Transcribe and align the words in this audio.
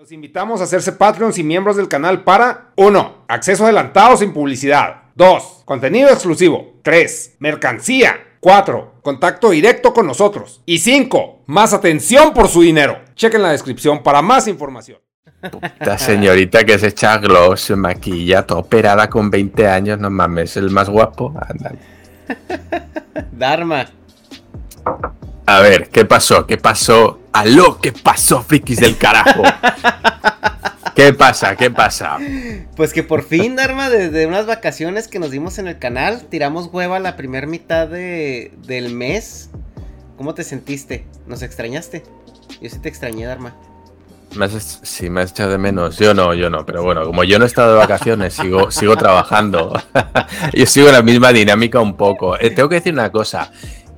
Los 0.00 0.12
invitamos 0.12 0.62
a 0.62 0.64
hacerse 0.64 0.92
Patreons 0.92 1.36
y 1.36 1.44
miembros 1.44 1.76
del 1.76 1.86
canal 1.86 2.24
para 2.24 2.72
1. 2.76 3.24
Acceso 3.28 3.64
adelantado 3.64 4.16
sin 4.16 4.32
publicidad. 4.32 5.02
2. 5.14 5.64
Contenido 5.66 6.08
exclusivo. 6.08 6.76
3. 6.80 7.36
Mercancía. 7.38 8.16
4. 8.40 8.94
Contacto 9.02 9.50
directo 9.50 9.92
con 9.92 10.06
nosotros. 10.06 10.62
Y 10.64 10.78
5. 10.78 11.42
Más 11.48 11.74
atención 11.74 12.32
por 12.32 12.48
su 12.48 12.62
dinero. 12.62 12.98
Chequen 13.14 13.42
la 13.42 13.50
descripción 13.50 14.02
para 14.02 14.22
más 14.22 14.48
información. 14.48 15.00
La 15.80 15.98
señorita 15.98 16.64
que 16.64 16.78
se 16.78 16.86
echa 16.86 17.18
gloss, 17.18 17.60
se 17.60 17.76
maquilla, 17.76 18.46
toda 18.46 18.60
operada 18.60 19.10
con 19.10 19.30
20 19.30 19.68
años, 19.68 19.98
no 19.98 20.08
mames, 20.08 20.56
el 20.56 20.70
más 20.70 20.88
guapo. 20.88 21.34
Anda. 21.46 21.74
Dharma. 23.32 23.84
A 25.50 25.58
ver, 25.58 25.88
¿qué 25.88 26.04
pasó? 26.04 26.46
¿Qué 26.46 26.58
pasó? 26.58 27.18
¡Aló! 27.32 27.80
¿Qué 27.80 27.90
pasó, 27.90 28.40
frikis 28.40 28.78
del 28.78 28.96
carajo? 28.96 29.42
¿Qué 30.94 31.12
pasa? 31.12 31.56
¿Qué 31.56 31.72
pasa? 31.72 32.18
Pues 32.76 32.92
que 32.92 33.02
por 33.02 33.24
fin, 33.24 33.56
Dharma, 33.56 33.90
desde 33.90 34.28
unas 34.28 34.46
vacaciones 34.46 35.08
que 35.08 35.18
nos 35.18 35.32
dimos 35.32 35.58
en 35.58 35.66
el 35.66 35.76
canal, 35.80 36.22
tiramos 36.30 36.68
hueva 36.72 37.00
la 37.00 37.16
primera 37.16 37.48
mitad 37.48 37.88
de, 37.88 38.52
del 38.64 38.94
mes. 38.94 39.50
¿Cómo 40.16 40.34
te 40.34 40.44
sentiste? 40.44 41.04
¿Nos 41.26 41.42
extrañaste? 41.42 42.04
Yo 42.62 42.70
sí 42.70 42.78
te 42.78 42.88
extrañé, 42.88 43.26
Dharma. 43.26 43.56
Me 44.36 44.44
has, 44.44 44.78
sí, 44.84 45.10
me 45.10 45.22
has 45.22 45.32
echado 45.32 45.50
de 45.50 45.58
menos. 45.58 45.98
Yo 45.98 46.14
no, 46.14 46.32
yo 46.32 46.48
no. 46.48 46.64
Pero 46.64 46.84
bueno, 46.84 47.04
como 47.04 47.24
yo 47.24 47.40
no 47.40 47.44
he 47.44 47.48
estado 47.48 47.72
de 47.72 47.78
vacaciones, 47.78 48.34
sigo, 48.34 48.70
sigo 48.70 48.96
trabajando. 48.96 49.72
yo 50.54 50.66
sigo 50.66 50.86
en 50.86 50.92
la 50.92 51.02
misma 51.02 51.32
dinámica 51.32 51.80
un 51.80 51.96
poco. 51.96 52.38
Eh, 52.38 52.50
tengo 52.50 52.68
que 52.68 52.76
decir 52.76 52.92
una 52.92 53.10
cosa. 53.10 53.50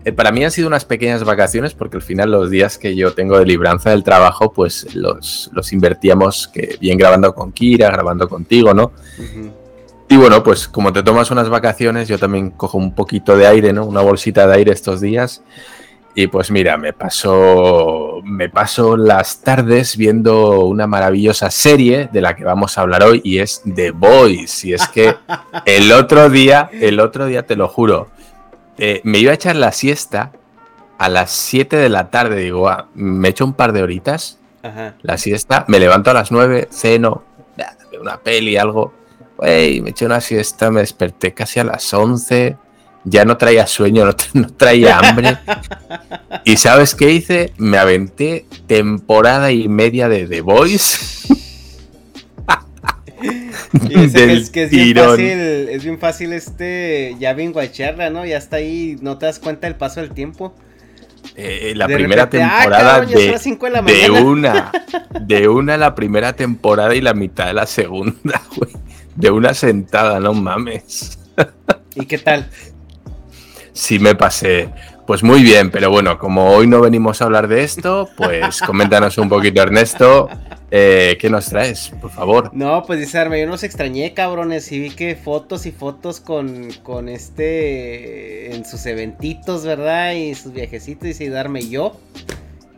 Eh, 0.05 0.13
para 0.13 0.33
mí 0.33 0.45
han 0.45 0.51
sido 0.51 0.69
unas 0.69 0.85
pequeñas 0.85 1.23
vacaciones 1.25 1.75
porque 1.75 1.97
al 1.97 2.03
final 2.03 2.31
los 2.31 2.51
días 2.51 2.79
que 2.79 2.97
yo 2.97 3.15
tengo 3.15 3.39
de 3.39 3.47
libranza 3.47 3.91
del 3.91 4.03
trabajo, 4.03 4.53
pues 4.53 4.95
los, 4.95 5.51
los 5.53 5.73
invertíamos 5.73 6.49
que 6.49 6.77
bien 6.81 6.99
grabando 6.99 7.35
con 7.35 7.53
Kira, 7.53 7.91
grabando 7.91 8.29
contigo, 8.29 8.75
¿no? 8.75 8.93
Y 10.09 10.17
bueno, 10.17 10.43
pues 10.43 10.69
como 10.69 10.93
te 10.93 11.03
tomas 11.03 11.31
unas 11.31 11.49
vacaciones, 11.49 12.09
yo 12.09 12.19
también 12.19 12.51
cojo 12.51 12.79
un 12.79 12.95
poquito 12.95 13.37
de 13.37 13.47
aire, 13.47 13.73
¿no? 13.73 13.85
Una 13.87 14.03
bolsita 14.03 14.47
de 14.47 14.55
aire 14.55 14.73
estos 14.73 15.01
días. 15.01 15.43
Y 16.15 16.27
pues 16.27 16.51
mira, 16.51 16.77
me 16.77 16.93
paso, 16.93 18.21
me 18.23 18.51
paso 18.51 18.99
las 18.99 19.41
tardes 19.41 19.97
viendo 19.97 20.67
una 20.67 20.87
maravillosa 20.87 21.51
serie 21.51 22.11
de 22.13 22.21
la 22.21 22.37
que 22.37 22.45
vamos 22.45 22.77
a 22.77 22.83
hablar 22.83 23.03
hoy 23.03 23.23
y 23.25 23.39
es 23.39 23.63
The 23.75 23.93
Boys. 23.93 24.65
Y 24.67 24.75
es 24.75 24.87
que 24.89 25.15
el 25.65 25.91
otro 25.93 26.29
día, 26.29 26.69
el 26.73 27.01
otro 27.01 27.25
día 27.25 27.47
te 27.47 27.57
lo 27.57 27.69
juro, 27.69 28.09
eh, 28.79 29.01
me 29.05 29.19
iba 29.19 29.33
a 29.33 29.35
echar 29.35 29.57
la 29.57 29.73
siesta 29.73 30.33
a 30.99 31.09
las 31.09 31.31
7 31.31 31.77
de 31.77 31.89
la 31.89 32.11
tarde. 32.11 32.37
Digo, 32.37 32.69
ah, 32.69 32.89
me 32.95 33.29
echo 33.29 33.45
un 33.45 33.55
par 33.55 33.73
de 33.73 33.83
horitas, 33.83 34.39
la 35.03 35.19
siesta, 35.19 35.65
me 35.69 35.81
levanto 35.81 36.11
a 36.11 36.15
las 36.15 36.31
9, 36.31 36.69
ceno, 36.71 37.25
una 38.01 38.19
peli, 38.19 38.57
algo. 38.57 38.93
Wey, 39.39 39.81
me 39.81 39.91
eché 39.91 40.07
una 40.07 40.21
siesta, 40.21 40.71
me 40.71 40.81
desperté 40.81 41.35
casi 41.35 41.59
a 41.59 41.65
las 41.65 41.93
11 41.93 42.57
ya 43.05 43.25
no 43.25 43.37
traía 43.37 43.67
sueño, 43.67 44.05
no, 44.33 44.47
traía 44.49 44.99
hambre. 44.99 45.39
¿Y 46.45 46.57
sabes 46.57 46.95
qué 46.95 47.11
hice? 47.11 47.53
Me 47.57 47.79
aventé 47.79 48.47
temporada 48.67 49.53
y 49.53 49.69
media 49.69 50.09
de 50.09 50.27
The 50.27 50.41
Voice. 50.41 51.35
es, 53.91 54.51
que 54.51 54.65
es 54.65 54.71
bien 54.71 54.95
fácil, 54.97 55.29
es 55.29 55.85
bien 55.85 55.99
fácil 55.99 56.33
este, 56.33 57.17
ya 57.19 57.33
bien 57.33 57.53
guacharla, 57.53 58.11
¿no? 58.11 58.25
Ya 58.27 58.37
está 58.37 58.57
ahí, 58.57 58.97
no 59.01 59.19
te 59.19 59.27
das 59.27 59.39
cuenta 59.39 59.67
del 59.67 59.77
paso 59.77 60.01
del 60.01 60.11
tiempo. 60.11 60.55
Eh, 61.37 61.73
la 61.77 61.87
primera 61.87 62.25
ah, 62.25 62.31
temporada 62.31 63.01
de, 63.03 64.11
una, 64.11 64.73
de 65.21 65.49
una 65.49 65.77
la 65.77 65.95
primera 65.95 66.35
temporada 66.35 66.95
y 66.95 67.01
la 67.01 67.15
mitad 67.15 67.47
de 67.47 67.55
la 67.55 67.67
segunda, 67.67 68.43
güey. 68.57 68.73
De 69.15 69.31
una 69.31 69.55
sentada, 69.55 70.21
no 70.21 70.33
mames. 70.33 71.19
¿Y 71.95 72.07
qué 72.07 72.19
tal? 72.19 72.49
sí 73.73 73.99
me 73.99 74.15
pasé. 74.15 74.71
Pues 75.07 75.23
muy 75.23 75.43
bien, 75.43 75.71
pero 75.71 75.91
bueno, 75.91 76.19
como 76.19 76.51
hoy 76.51 76.67
no 76.67 76.81
venimos 76.81 77.21
a 77.21 77.25
hablar 77.25 77.49
de 77.49 77.65
esto, 77.65 78.09
pues 78.17 78.61
coméntanos 78.61 79.19
un 79.19 79.29
poquito, 79.29 79.61
Ernesto, 79.61 80.29
eh, 80.75 81.19
¿qué 81.21 81.29
nos 81.29 81.51
traes, 81.51 81.93
por 82.01 82.11
favor? 82.11 82.51
No, 82.55 82.83
pues 82.87 82.99
dice 82.99 83.19
Arme, 83.19 83.39
yo 83.39 83.47
nos 83.47 83.63
extrañé, 83.63 84.15
cabrones, 84.15 84.73
y 84.73 84.81
vi 84.81 84.89
que 84.89 85.15
fotos 85.17 85.67
y 85.67 85.71
fotos 85.71 86.19
con, 86.19 86.71
con 86.83 87.11
este, 87.11 88.55
en 88.55 88.65
sus 88.65 88.87
eventitos, 88.87 89.67
¿verdad? 89.67 90.15
Y 90.15 90.35
sus 90.35 90.55
viajecitos, 90.55 91.21
y 91.21 91.29
Darme 91.29 91.69
yo. 91.69 92.01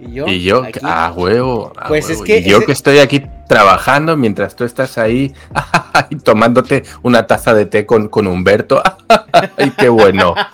Y 0.00 0.12
yo, 0.12 0.26
y 0.26 0.42
yo 0.42 0.64
a 0.82 1.12
huevo. 1.12 1.72
pues 1.86 2.10
es 2.10 2.20
que. 2.22 2.42
yo 2.42 2.66
que 2.66 2.72
estoy 2.72 2.98
aquí 2.98 3.22
trabajando 3.48 4.16
mientras 4.16 4.56
tú 4.56 4.64
estás 4.64 4.98
ahí 4.98 5.32
tomándote 6.24 6.82
una 7.04 7.28
taza 7.28 7.54
de 7.54 7.66
té 7.66 7.86
con, 7.86 8.08
con 8.08 8.26
Humberto. 8.26 8.82
¡Ay, 9.56 9.72
qué 9.78 9.88
bueno! 9.88 10.34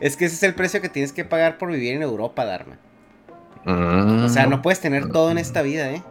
Es 0.00 0.16
que 0.16 0.26
ese 0.26 0.34
es 0.36 0.42
el 0.44 0.54
precio 0.54 0.80
que 0.80 0.88
tienes 0.88 1.12
que 1.12 1.24
pagar 1.24 1.58
por 1.58 1.70
vivir 1.70 1.94
en 1.94 2.02
Europa, 2.02 2.44
Dharma. 2.44 2.78
O 3.66 4.28
sea, 4.28 4.46
no 4.46 4.62
puedes 4.62 4.80
tener 4.80 5.08
todo 5.10 5.30
en 5.30 5.38
esta 5.38 5.62
vida, 5.62 5.90
¿eh? 5.90 6.02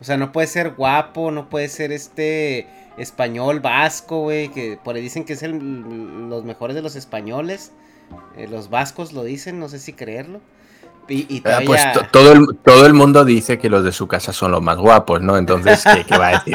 O 0.00 0.04
sea, 0.04 0.16
no 0.16 0.32
puedes 0.32 0.50
ser 0.50 0.74
guapo, 0.74 1.30
no 1.30 1.48
puedes 1.48 1.72
ser 1.72 1.92
este 1.92 2.66
español 2.98 3.60
vasco, 3.60 4.22
güey, 4.22 4.48
que 4.48 4.78
por 4.82 4.96
ahí 4.96 5.02
dicen 5.02 5.24
que 5.24 5.32
es 5.32 5.42
el, 5.42 6.28
los 6.28 6.44
mejores 6.44 6.76
de 6.76 6.82
los 6.82 6.94
españoles. 6.96 7.72
Eh, 8.36 8.46
los 8.48 8.70
vascos 8.70 9.12
lo 9.12 9.24
dicen, 9.24 9.58
no 9.58 9.68
sé 9.68 9.78
si 9.78 9.92
creerlo. 9.92 10.40
Y, 11.08 11.42
ah, 11.46 11.60
pues 11.64 11.82
todo, 12.12 12.32
el, 12.32 12.46
todo 12.62 12.84
el 12.86 12.92
mundo 12.92 13.24
dice 13.24 13.58
que 13.58 13.70
los 13.70 13.82
de 13.82 13.92
su 13.92 14.06
casa 14.06 14.32
son 14.32 14.52
los 14.52 14.62
más 14.62 14.76
guapos, 14.76 15.22
¿no? 15.22 15.38
Entonces, 15.38 15.82
¿qué, 16.06 16.18
va 16.18 16.28
a 16.28 16.32
decir? 16.32 16.54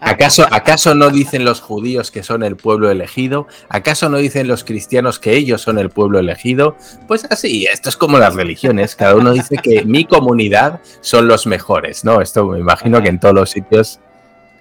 ¿Acaso, 0.00 0.46
¿Acaso 0.50 0.94
no 0.94 1.08
dicen 1.08 1.44
los 1.44 1.60
judíos 1.60 2.10
que 2.10 2.22
son 2.22 2.42
el 2.42 2.56
pueblo 2.56 2.90
elegido? 2.90 3.46
¿Acaso 3.70 4.08
no 4.10 4.18
dicen 4.18 4.48
los 4.48 4.64
cristianos 4.64 5.18
que 5.18 5.34
ellos 5.34 5.62
son 5.62 5.78
el 5.78 5.88
pueblo 5.88 6.18
elegido? 6.18 6.76
Pues 7.08 7.26
así, 7.30 7.66
esto 7.66 7.88
es 7.88 7.96
como 7.96 8.18
las 8.18 8.34
religiones. 8.34 8.96
Cada 8.96 9.14
uno 9.14 9.32
dice 9.32 9.56
que 9.56 9.84
mi 9.84 10.04
comunidad 10.04 10.80
son 11.00 11.26
los 11.26 11.46
mejores, 11.46 12.04
¿no? 12.04 12.20
Esto 12.20 12.46
me 12.46 12.58
imagino 12.58 13.02
que 13.02 13.08
en 13.08 13.18
todos 13.18 13.34
los 13.34 13.50
sitios 13.50 14.00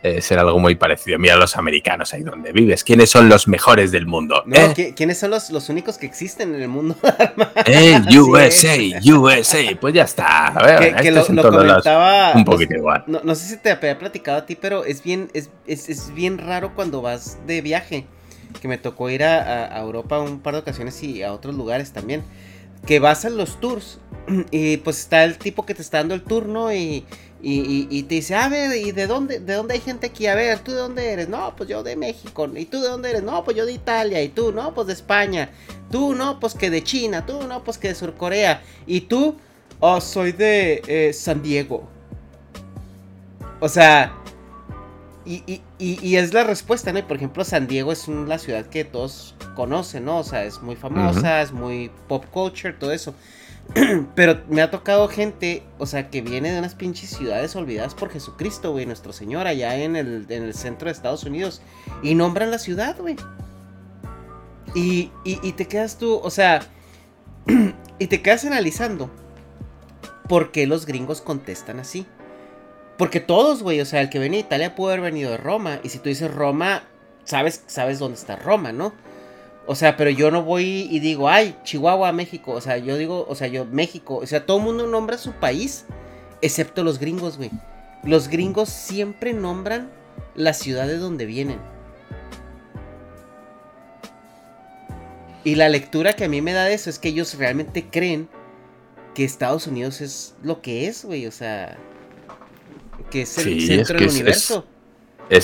eh, 0.01 0.21
ser 0.21 0.39
algo 0.39 0.59
muy 0.59 0.75
parecido. 0.75 1.19
Mira 1.19 1.35
los 1.35 1.57
americanos 1.57 2.13
ahí 2.13 2.23
donde 2.23 2.53
vives. 2.53 2.85
¿Quiénes 2.85 3.09
son 3.09 3.27
los 3.27 3.49
mejores 3.49 3.91
del 3.91 4.07
mundo? 4.07 4.43
¿Eh? 4.49 4.93
¿Quiénes 4.95 5.19
son 5.19 5.31
los, 5.31 5.49
los, 5.49 5.67
únicos 5.67 5.97
que 5.97 6.05
existen 6.05 6.55
en 6.55 6.61
el 6.61 6.69
mundo? 6.69 6.95
eh, 7.65 7.99
USA, 8.17 8.77
USA. 9.03 9.77
Pues 9.79 9.93
ya 9.93 10.03
está. 10.03 10.47
A 10.47 10.65
ver, 10.65 10.95
que, 10.95 11.11
lo, 11.11 11.25
comentaba, 11.25 12.31
un 12.33 12.45
poquito 12.45 12.75
igual. 12.75 13.03
No, 13.07 13.35
sé 13.35 13.47
si 13.47 13.57
te 13.57 13.71
había 13.71 13.99
platicado 13.99 14.37
a 14.37 14.45
ti, 14.45 14.55
pero 14.55 14.85
es 14.85 15.03
bien, 15.03 15.29
es, 15.33 15.49
es, 15.67 15.89
es, 15.89 16.13
bien 16.13 16.37
raro 16.37 16.73
cuando 16.75 17.01
vas 17.01 17.37
de 17.45 17.59
viaje. 17.59 18.05
Que 18.61 18.69
me 18.69 18.77
tocó 18.77 19.09
ir 19.09 19.25
a, 19.25 19.75
a 19.75 19.81
Europa 19.81 20.19
un 20.19 20.39
par 20.39 20.53
de 20.53 20.61
ocasiones 20.61 21.03
y 21.03 21.23
a 21.23 21.33
otros 21.33 21.55
lugares 21.55 21.91
también. 21.91 22.23
Que 22.87 22.99
vas 22.99 23.25
a 23.25 23.29
los 23.29 23.59
tours 23.59 23.99
y 24.51 24.77
pues 24.77 24.99
está 24.99 25.23
el 25.23 25.37
tipo 25.37 25.65
que 25.65 25.73
te 25.73 25.81
está 25.81 25.97
dando 25.97 26.15
el 26.15 26.23
turno 26.23 26.73
y 26.73 27.05
y, 27.41 28.03
te 28.03 28.15
dice, 28.15 28.35
a 28.35 28.49
ver, 28.49 28.75
¿y 28.75 28.91
de 28.91 29.07
dónde, 29.07 29.39
de 29.39 29.53
dónde 29.53 29.75
hay 29.75 29.79
gente 29.79 30.07
aquí? 30.07 30.27
A 30.27 30.35
ver, 30.35 30.59
¿tú 30.59 30.71
de 30.71 30.79
dónde 30.79 31.09
eres? 31.09 31.29
No, 31.29 31.55
pues 31.55 31.69
yo 31.69 31.83
de 31.83 31.95
México. 31.95 32.49
¿Y 32.53 32.65
tú 32.65 32.81
de 32.81 32.89
dónde 32.89 33.11
eres? 33.11 33.23
No, 33.23 33.45
pues 33.45 33.55
yo 33.55 33.65
de 33.65 33.71
Italia. 33.71 34.21
¿Y 34.21 34.29
tú? 34.29 34.51
No, 34.51 34.73
pues 34.73 34.87
de 34.87 34.93
España. 34.93 35.49
Tú, 35.89 36.15
no, 36.15 36.39
pues 36.39 36.53
que 36.53 36.69
de 36.69 36.83
China. 36.83 37.25
Tú, 37.25 37.43
no, 37.47 37.63
pues 37.63 37.77
que 37.77 37.89
de 37.89 37.95
Surcorea. 37.95 38.61
¿Y 38.85 39.01
tú? 39.01 39.37
Oh, 39.79 40.01
soy 40.01 40.33
de 40.33 40.81
eh, 40.87 41.13
San 41.13 41.41
Diego. 41.41 41.87
O 43.61 43.69
sea, 43.69 44.13
y, 45.25 45.61
es 46.15 46.33
la 46.33 46.43
respuesta, 46.43 46.91
¿no? 46.91 46.99
Y 46.99 47.03
por 47.03 47.15
ejemplo, 47.15 47.45
San 47.45 47.67
Diego 47.67 47.93
es 47.93 48.07
una 48.09 48.37
ciudad 48.37 48.65
que 48.65 48.83
todos 48.83 49.35
conocen, 49.55 50.05
¿no? 50.05 50.19
O 50.19 50.23
sea, 50.23 50.43
es 50.43 50.61
muy 50.61 50.75
famosa, 50.75 51.41
es 51.41 51.53
muy 51.53 51.89
pop 52.09 52.25
culture, 52.31 52.73
todo 52.73 52.91
eso. 52.91 53.13
Pero 54.15 54.41
me 54.49 54.61
ha 54.61 54.71
tocado 54.71 55.07
gente, 55.07 55.63
o 55.77 55.85
sea, 55.85 56.09
que 56.09 56.21
viene 56.21 56.51
de 56.51 56.59
unas 56.59 56.75
pinches 56.75 57.11
ciudades 57.11 57.55
olvidadas 57.55 57.93
por 57.93 58.09
Jesucristo, 58.09 58.71
güey, 58.71 58.85
nuestro 58.85 59.13
Señor, 59.13 59.47
allá 59.47 59.75
en 59.75 59.95
el, 59.95 60.25
en 60.29 60.43
el 60.43 60.53
centro 60.53 60.87
de 60.87 60.93
Estados 60.93 61.23
Unidos. 61.23 61.61
Y 62.01 62.15
nombran 62.15 62.51
la 62.51 62.59
ciudad, 62.59 62.97
güey. 62.99 63.15
Y, 64.75 65.11
y, 65.23 65.51
te 65.53 65.67
quedas 65.67 65.97
tú, 65.97 66.19
o 66.21 66.29
sea, 66.29 66.61
y 67.99 68.07
te 68.07 68.21
quedas 68.21 68.45
analizando 68.45 69.09
por 70.27 70.51
qué 70.51 70.67
los 70.67 70.85
gringos 70.85 71.21
contestan 71.21 71.79
así. 71.79 72.05
Porque 72.97 73.19
todos, 73.19 73.63
güey, 73.63 73.81
o 73.81 73.85
sea, 73.85 74.01
el 74.01 74.09
que 74.09 74.19
viene 74.19 74.37
de 74.37 74.41
Italia 74.41 74.75
puede 74.75 74.93
haber 74.93 75.11
venido 75.11 75.31
de 75.31 75.37
Roma. 75.37 75.79
Y 75.83 75.89
si 75.89 75.97
tú 75.99 76.09
dices 76.09 76.31
Roma, 76.31 76.83
sabes, 77.23 77.63
sabes 77.65 77.97
dónde 77.97 78.19
está 78.19 78.35
Roma, 78.35 78.71
¿no? 78.71 78.93
O 79.71 79.75
sea, 79.75 79.97
pero 79.97 80.09
yo 80.09 80.31
no 80.31 80.41
voy 80.41 80.87
y 80.89 80.99
digo, 80.99 81.29
ay, 81.29 81.55
Chihuahua, 81.63 82.11
México. 82.11 82.53
O 82.53 82.59
sea, 82.59 82.79
yo 82.79 82.97
digo, 82.97 83.27
o 83.29 83.35
sea, 83.35 83.45
yo, 83.45 83.65
México. 83.65 84.15
O 84.15 84.25
sea, 84.25 84.43
todo 84.43 84.57
el 84.57 84.63
mundo 84.63 84.87
nombra 84.87 85.19
su 85.19 85.33
país, 85.33 85.85
excepto 86.41 86.83
los 86.83 86.97
gringos, 86.97 87.37
güey. 87.37 87.51
Los 88.03 88.29
gringos 88.29 88.69
siempre 88.69 89.31
nombran 89.31 89.91
la 90.33 90.53
ciudad 90.53 90.87
de 90.87 90.97
donde 90.97 91.27
vienen. 91.27 91.59
Y 95.43 95.53
la 95.53 95.69
lectura 95.69 96.13
que 96.13 96.23
a 96.25 96.29
mí 96.29 96.41
me 96.41 96.53
da 96.53 96.65
de 96.65 96.73
eso 96.73 96.89
es 96.89 96.97
que 96.97 97.09
ellos 97.09 97.35
realmente 97.35 97.85
creen 97.91 98.27
que 99.13 99.23
Estados 99.23 99.67
Unidos 99.67 100.01
es 100.01 100.33
lo 100.41 100.63
que 100.63 100.87
es, 100.87 101.05
güey, 101.05 101.27
o 101.27 101.31
sea, 101.31 101.77
que 103.11 103.21
es 103.21 103.37
el 103.37 103.61
centro 103.61 103.99
del 103.99 104.09
universo. 104.09 104.65
Es, 104.67 104.78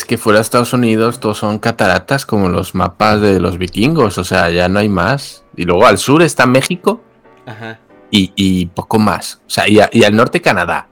que 0.05 0.17
fuera 0.17 0.39
de 0.39 0.43
Estados 0.43 0.73
Unidos 0.73 1.19
todos 1.19 1.37
son 1.37 1.59
cataratas 1.59 2.25
como 2.25 2.49
los 2.49 2.73
mapas 2.73 3.21
de 3.21 3.39
los 3.39 3.57
vikingos, 3.57 4.17
o 4.17 4.23
sea, 4.23 4.49
ya 4.49 4.67
no 4.67 4.79
hay 4.79 4.89
más. 4.89 5.43
Y 5.55 5.63
luego 5.63 5.85
al 5.85 5.97
sur 5.97 6.21
está 6.21 6.45
México 6.45 7.01
Ajá. 7.45 7.79
Y, 8.11 8.67
poco 8.67 8.97
más. 8.97 9.41
O 9.45 9.49
sea, 9.49 9.67
y, 9.67 9.79
y 9.91 10.03
al 10.05 10.15
norte 10.15 10.41
Canadá. 10.41 10.87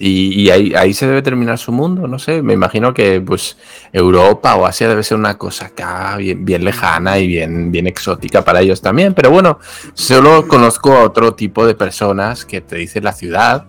Y, 0.00 0.48
ahí, 0.50 0.74
ahí, 0.76 0.94
se 0.94 1.08
debe 1.08 1.22
terminar 1.22 1.58
su 1.58 1.72
mundo, 1.72 2.06
no 2.06 2.20
sé. 2.20 2.40
Me 2.40 2.52
imagino 2.52 2.94
que 2.94 3.20
pues 3.20 3.56
Europa 3.92 4.54
o 4.54 4.64
Asia 4.64 4.88
debe 4.88 5.02
ser 5.02 5.18
una 5.18 5.36
cosa 5.36 5.66
acá 5.66 6.16
bien, 6.16 6.44
bien 6.44 6.64
lejana 6.64 7.18
y 7.18 7.26
bien, 7.26 7.72
bien 7.72 7.88
exótica 7.88 8.44
para 8.44 8.60
ellos 8.60 8.80
también. 8.80 9.14
Pero 9.14 9.30
bueno, 9.30 9.58
solo 9.94 10.46
conozco 10.46 10.92
a 10.92 11.02
otro 11.02 11.34
tipo 11.34 11.66
de 11.66 11.74
personas 11.74 12.44
que 12.44 12.60
te 12.60 12.76
dicen 12.76 13.02
la 13.02 13.12
ciudad. 13.12 13.66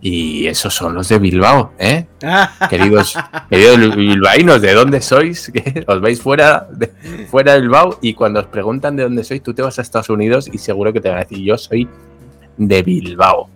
Y 0.00 0.46
esos 0.46 0.72
son 0.72 0.94
los 0.94 1.08
de 1.08 1.18
Bilbao, 1.18 1.72
¿eh? 1.78 2.06
queridos, 2.70 3.16
queridos 3.50 3.96
bilbaínos, 3.96 4.60
¿de 4.62 4.72
dónde 4.72 5.00
sois? 5.00 5.50
Os 5.86 6.00
vais 6.00 6.20
fuera 6.20 6.68
de, 6.70 6.92
fuera 7.28 7.54
de 7.54 7.62
Bilbao 7.62 7.98
y 8.00 8.14
cuando 8.14 8.40
os 8.40 8.46
preguntan 8.46 8.94
de 8.94 9.02
dónde 9.02 9.24
sois, 9.24 9.42
tú 9.42 9.54
te 9.54 9.62
vas 9.62 9.78
a 9.78 9.82
Estados 9.82 10.08
Unidos 10.10 10.48
y 10.52 10.58
seguro 10.58 10.92
que 10.92 11.00
te 11.00 11.08
van 11.08 11.18
a 11.18 11.20
decir, 11.22 11.38
yo 11.38 11.58
soy 11.58 11.88
de 12.56 12.82
Bilbao. 12.82 13.50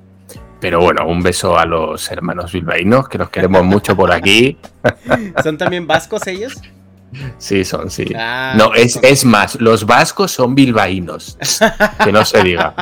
Pero 0.60 0.80
bueno, 0.80 1.06
un 1.06 1.22
beso 1.22 1.58
a 1.58 1.64
los 1.64 2.10
hermanos 2.10 2.52
bilbaínos, 2.52 3.08
que 3.08 3.18
los 3.18 3.30
queremos 3.30 3.64
mucho 3.64 3.96
por 3.96 4.12
aquí. 4.12 4.58
¿Son 5.42 5.58
también 5.58 5.86
vascos 5.86 6.26
ellos? 6.26 6.54
Sí, 7.38 7.64
son, 7.64 7.90
sí. 7.90 8.06
Ah, 8.16 8.54
no, 8.56 8.74
es, 8.74 8.98
es, 9.02 9.24
más, 9.24 9.60
los 9.60 9.84
vascos 9.84 10.32
son 10.32 10.54
bilbaínos. 10.54 11.38
que 12.04 12.12
no 12.12 12.24
se 12.24 12.42
diga. 12.42 12.74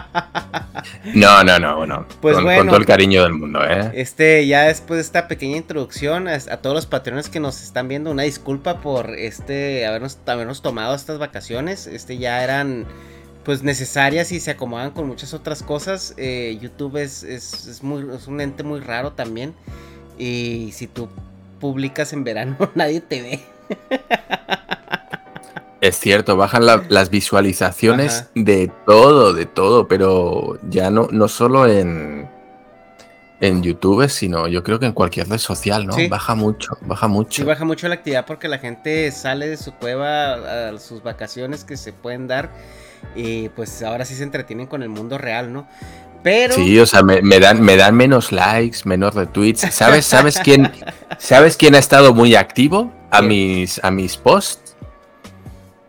No, 1.14 1.42
no, 1.42 1.58
no, 1.58 1.76
bueno. 1.76 2.06
Pues 2.20 2.36
con, 2.36 2.66
todo 2.66 2.76
el 2.76 2.86
cariño 2.86 3.22
del 3.22 3.32
mundo, 3.32 3.60
¿eh? 3.64 3.90
Este, 3.94 4.46
ya 4.46 4.62
después 4.62 4.98
de 4.98 5.02
esta 5.02 5.28
pequeña 5.28 5.56
introducción, 5.56 6.28
a, 6.28 6.38
todos 6.38 6.74
los 6.74 6.86
patrones 6.86 7.28
que 7.28 7.40
nos 7.40 7.62
están 7.62 7.88
viendo, 7.88 8.10
una 8.10 8.22
disculpa 8.22 8.80
por 8.80 9.10
este 9.10 9.86
habernos, 9.86 10.18
habernos 10.26 10.62
tomado 10.62 10.94
estas 10.94 11.18
vacaciones. 11.18 11.86
Este 11.86 12.18
ya 12.18 12.42
eran 12.44 12.86
pues 13.44 13.62
necesarias 13.62 14.32
y 14.32 14.40
se 14.40 14.52
acomodan 14.52 14.90
con 14.90 15.06
muchas 15.06 15.34
otras 15.34 15.62
cosas. 15.62 16.14
Eh, 16.16 16.58
YouTube 16.60 16.96
es, 16.98 17.22
es, 17.22 17.82
muy, 17.82 18.04
es 18.14 18.26
un 18.26 18.40
ente 18.40 18.62
muy 18.62 18.80
raro 18.80 19.12
también. 19.12 19.54
Y 20.18 20.70
si 20.72 20.86
tú 20.86 21.08
publicas 21.58 22.12
en 22.12 22.24
verano, 22.24 22.56
nadie 22.74 23.00
te 23.00 23.22
ve. 23.22 23.40
Es 25.80 25.98
cierto, 25.98 26.36
bajan 26.36 26.66
las 26.66 27.08
visualizaciones 27.08 28.26
de 28.34 28.70
todo, 28.86 29.32
de 29.32 29.46
todo, 29.46 29.88
pero 29.88 30.58
ya 30.68 30.90
no, 30.90 31.08
no 31.10 31.26
solo 31.26 31.66
en, 31.66 32.28
en 33.40 33.62
YouTube, 33.62 34.06
sino 34.10 34.46
yo 34.46 34.62
creo 34.62 34.78
que 34.78 34.84
en 34.84 34.92
cualquier 34.92 35.28
red 35.28 35.38
social, 35.38 35.86
¿no? 35.86 35.96
Baja 36.10 36.34
mucho, 36.34 36.76
baja 36.82 37.08
mucho. 37.08 37.40
Sí, 37.40 37.44
baja 37.44 37.64
mucho 37.64 37.88
la 37.88 37.94
actividad 37.94 38.26
porque 38.26 38.46
la 38.46 38.58
gente 38.58 39.10
sale 39.10 39.48
de 39.48 39.56
su 39.56 39.72
cueva 39.72 40.68
a 40.68 40.78
sus 40.78 41.02
vacaciones 41.02 41.64
que 41.64 41.78
se 41.78 41.94
pueden 41.94 42.28
dar 42.28 42.50
y 43.16 43.48
pues 43.48 43.82
ahora 43.82 44.04
sí 44.04 44.14
se 44.14 44.22
entretienen 44.22 44.66
con 44.66 44.82
el 44.82 44.90
mundo 44.90 45.16
real, 45.16 45.50
¿no? 45.50 45.66
Pero... 46.22 46.54
Sí, 46.54 46.78
o 46.78 46.84
sea, 46.84 47.02
me, 47.02 47.40
dan, 47.40 47.62
me 47.62 47.76
dan 47.76 47.94
menos 47.94 48.30
likes, 48.32 48.80
menos 48.84 49.14
retweets. 49.14 49.62
¿Sabes, 49.72 50.04
sabes, 50.04 50.38
quién, 50.44 50.70
¿Sabes 51.18 51.56
quién 51.56 51.74
ha 51.74 51.78
estado 51.78 52.12
muy 52.12 52.34
activo 52.34 52.92
a 53.10 53.22
mis, 53.22 53.82
a 53.82 53.90
mis 53.90 54.16
posts? 54.16 54.76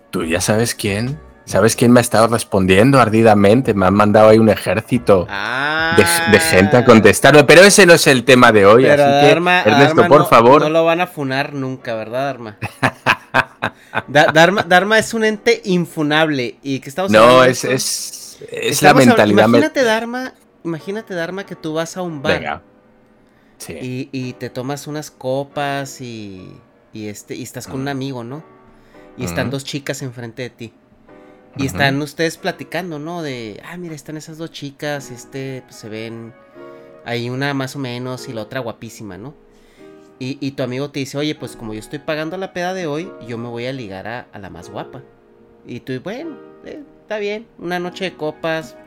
Tú 0.09 0.23
ya 0.23 0.41
sabes 0.41 0.75
quién. 0.75 1.19
¿Sabes 1.45 1.75
quién 1.75 1.91
me 1.91 2.00
ha 2.00 2.01
estado 2.01 2.27
respondiendo 2.27 3.00
ardidamente? 3.00 3.73
Me 3.73 3.85
han 3.85 3.94
mandado 3.94 4.29
ahí 4.29 4.39
un 4.39 4.47
ejército 4.47 5.25
de, 5.25 6.39
gente 6.39 6.77
a 6.77 6.79
ah. 6.79 6.85
contestarme, 6.85 7.44
pero 7.44 7.62
ese 7.62 7.85
no 7.85 7.94
es 7.94 8.07
el 8.07 8.23
tema 8.23 8.51
de 8.51 8.65
hoy. 8.65 8.85
así 8.85 9.03
que, 9.03 9.31
Ernesto, 9.31 10.07
por 10.07 10.29
favor. 10.29 10.62
No 10.62 10.69
lo 10.69 10.85
van 10.85 11.01
a 11.01 11.07
funar 11.07 11.53
nunca, 11.53 11.95
¿verdad, 11.95 12.29
Arma? 12.29 12.57
Dharma, 14.07 14.97
es 14.97 15.13
un 15.13 15.25
ente 15.25 15.62
infunable. 15.65 16.56
¿Y 16.62 16.79
que 16.79 16.89
estamos 16.89 17.12
No, 17.12 17.44
es, 17.44 17.65
es, 17.65 18.81
la 18.81 18.94
mentalidad. 18.94 19.47
imagínate, 19.47 19.83
Dharma, 19.83 20.33
imagínate, 20.63 21.13
Dharma, 21.13 21.45
que 21.45 21.56
tú 21.56 21.74
vas 21.74 21.97
a 21.97 22.01
un 22.01 22.21
bar. 22.21 22.62
Y, 23.67 24.33
te 24.33 24.50
tomas 24.50 24.88
unas 24.88 25.12
copas 25.12 26.01
y, 26.01 26.56
y, 26.93 27.07
este, 27.07 27.35
y 27.35 27.43
estás 27.43 27.67
con 27.67 27.81
un 27.81 27.88
amigo, 27.88 28.23
¿no? 28.23 28.43
Y 29.17 29.25
están 29.25 29.49
dos 29.49 29.63
chicas 29.63 30.01
enfrente 30.01 30.43
de 30.43 30.49
ti. 30.49 30.73
Y 31.57 31.65
están 31.65 32.01
ustedes 32.01 32.38
platicando, 32.38 32.97
¿no? 32.97 33.21
De, 33.21 33.61
ah, 33.65 33.77
mira, 33.77 33.93
están 33.93 34.17
esas 34.17 34.38
dos 34.38 34.51
chicas, 34.51 35.11
este, 35.11 35.63
pues 35.65 35.75
se 35.75 35.89
ven, 35.89 36.33
hay 37.03 37.29
una 37.29 37.53
más 37.53 37.75
o 37.75 37.79
menos 37.79 38.29
y 38.29 38.33
la 38.33 38.43
otra 38.43 38.61
guapísima, 38.61 39.17
¿no? 39.17 39.33
Y, 40.23 40.51
tu 40.51 40.61
amigo 40.61 40.91
te 40.91 40.99
dice, 40.99 41.17
oye, 41.17 41.33
pues 41.33 41.55
como 41.55 41.73
yo 41.73 41.79
estoy 41.79 41.97
pagando 41.97 42.38
la 42.38 42.53
peda 42.53 42.75
de 42.75 42.85
hoy, 42.85 43.11
yo 43.27 43.39
me 43.39 43.49
voy 43.49 43.65
a 43.65 43.73
ligar 43.73 44.07
a, 44.07 44.27
la 44.38 44.51
más 44.51 44.69
guapa. 44.69 45.01
Y 45.65 45.79
tú, 45.79 45.99
bueno, 46.03 46.38
eh, 46.63 46.83
está 47.01 47.17
bien, 47.17 47.47
una 47.57 47.79
noche 47.79 48.03
de 48.03 48.13
copas, 48.13 48.77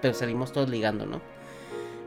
pero 0.00 0.14
salimos 0.14 0.52
todos 0.52 0.70
ligando, 0.70 1.04
¿no? 1.04 1.20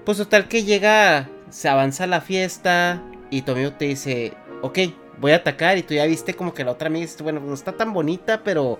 Pues 0.05 0.17
total 0.17 0.47
que 0.47 0.63
llega, 0.63 1.27
se 1.49 1.67
avanza 1.67 2.07
la 2.07 2.21
fiesta 2.21 3.03
y 3.29 3.41
tu 3.41 3.51
amigo 3.51 3.73
te 3.73 3.83
dice, 3.83 4.33
ok, 4.61 4.79
voy 5.19 5.31
a 5.31 5.37
atacar 5.37 5.77
y 5.77 5.83
tú 5.83 5.93
ya 5.93 6.05
viste 6.05 6.33
como 6.33 6.53
que 6.53 6.63
la 6.63 6.71
otra 6.71 6.87
amiga 6.87 7.09
bueno, 7.21 7.39
no 7.39 7.53
está 7.53 7.73
tan 7.73 7.93
bonita, 7.93 8.41
pero, 8.43 8.79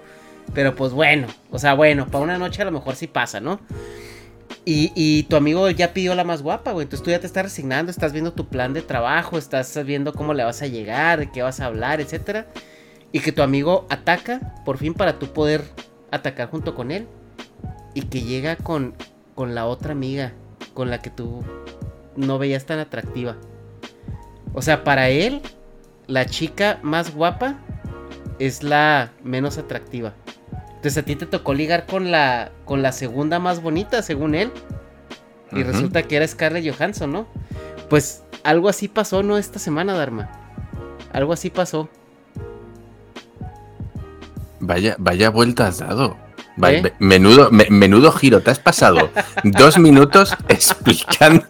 pero 0.54 0.76
pues 0.76 0.92
bueno, 0.92 1.28
o 1.52 1.60
sea, 1.60 1.74
bueno, 1.74 2.08
para 2.08 2.24
una 2.24 2.38
noche 2.38 2.62
a 2.62 2.66
lo 2.66 2.72
mejor 2.72 2.96
sí 2.96 3.08
pasa, 3.08 3.40
¿no? 3.40 3.60
Y, 4.72 5.24
tu 5.24 5.36
amigo 5.36 5.68
ya 5.72 5.94
pidió 5.94 6.14
la 6.14 6.24
más 6.24 6.44
guapa, 6.44 6.74
güey. 6.74 6.84
Entonces 6.84 7.04
tú 7.04 7.10
ya 7.10 7.20
te 7.20 7.26
estás 7.26 7.44
resignando, 7.44 7.90
estás 7.90 8.14
viendo 8.14 8.34
tu 8.34 8.48
plan 8.50 8.72
de 8.72 8.84
trabajo, 8.84 9.40
estás 9.40 9.84
viendo 9.84 10.14
cómo 10.14 10.36
le 10.36 10.44
vas 10.44 10.62
a 10.62 10.68
llegar, 10.68 11.20
de 11.20 11.32
qué 11.32 11.42
vas 11.42 11.60
a 11.60 11.66
hablar, 11.66 12.00
etc. 12.02 12.46
Y 13.12 13.20
que 13.22 13.32
tu 13.32 13.42
amigo 13.42 13.88
ataca, 13.90 14.54
por 14.66 14.78
fin, 14.78 14.94
para 14.94 15.18
tú 15.18 15.34
poder 15.34 15.64
atacar 16.12 16.52
junto 16.52 16.76
con 16.76 16.92
él. 16.92 17.08
Y 17.96 18.04
que 18.04 18.22
llega 18.22 18.58
con, 18.58 18.94
con 19.34 19.56
la 19.56 19.66
otra 19.66 19.94
amiga, 19.94 20.34
con 20.76 20.92
la 20.92 21.02
que 21.02 21.10
tú 21.10 21.44
no 22.16 22.38
veías 22.38 22.66
tan 22.66 22.78
atractiva. 22.78 23.38
O 24.54 24.62
sea, 24.62 24.84
para 24.84 25.10
él, 25.10 25.42
la 26.10 26.26
chica 26.26 26.80
más 26.82 27.14
guapa 27.14 27.56
es 28.40 28.64
la 28.64 29.12
menos 29.24 29.58
atractiva. 29.58 30.14
Entonces 30.70 30.98
a 30.98 31.04
ti 31.04 31.16
te 31.16 31.26
tocó 31.26 31.54
ligar 31.54 31.86
con 31.86 32.10
la, 32.10 32.52
con 32.66 32.82
la 32.82 32.92
segunda 32.92 33.38
más 33.40 33.62
bonita, 33.62 34.02
según 34.02 34.34
él. 34.34 34.52
Y 35.52 35.64
resulta 35.64 36.04
que 36.04 36.16
era 36.16 36.28
Scarlett 36.28 36.76
Johansson, 36.76 37.12
¿no? 37.12 37.28
Pues 37.90 38.24
algo 38.44 38.70
así 38.70 38.88
pasó, 38.88 39.24
¿no? 39.24 39.38
Esta 39.38 39.60
semana, 39.60 39.94
Dharma. 39.94 40.30
Algo 41.12 41.33
así 41.33 41.50
pasó. 41.50 41.90
Vaya, 44.60 44.95
vaya 45.00 45.30
vuelta 45.30 45.68
has 45.68 45.80
dado. 45.80 46.18
¿Eh? 46.62 46.94
menudo, 47.00 47.50
menudo 47.52 48.12
giro, 48.12 48.42
te 48.42 48.52
has 48.52 48.60
pasado 48.60 49.10
dos 49.45 49.80
minutos 49.80 50.36
explicando 50.50 51.45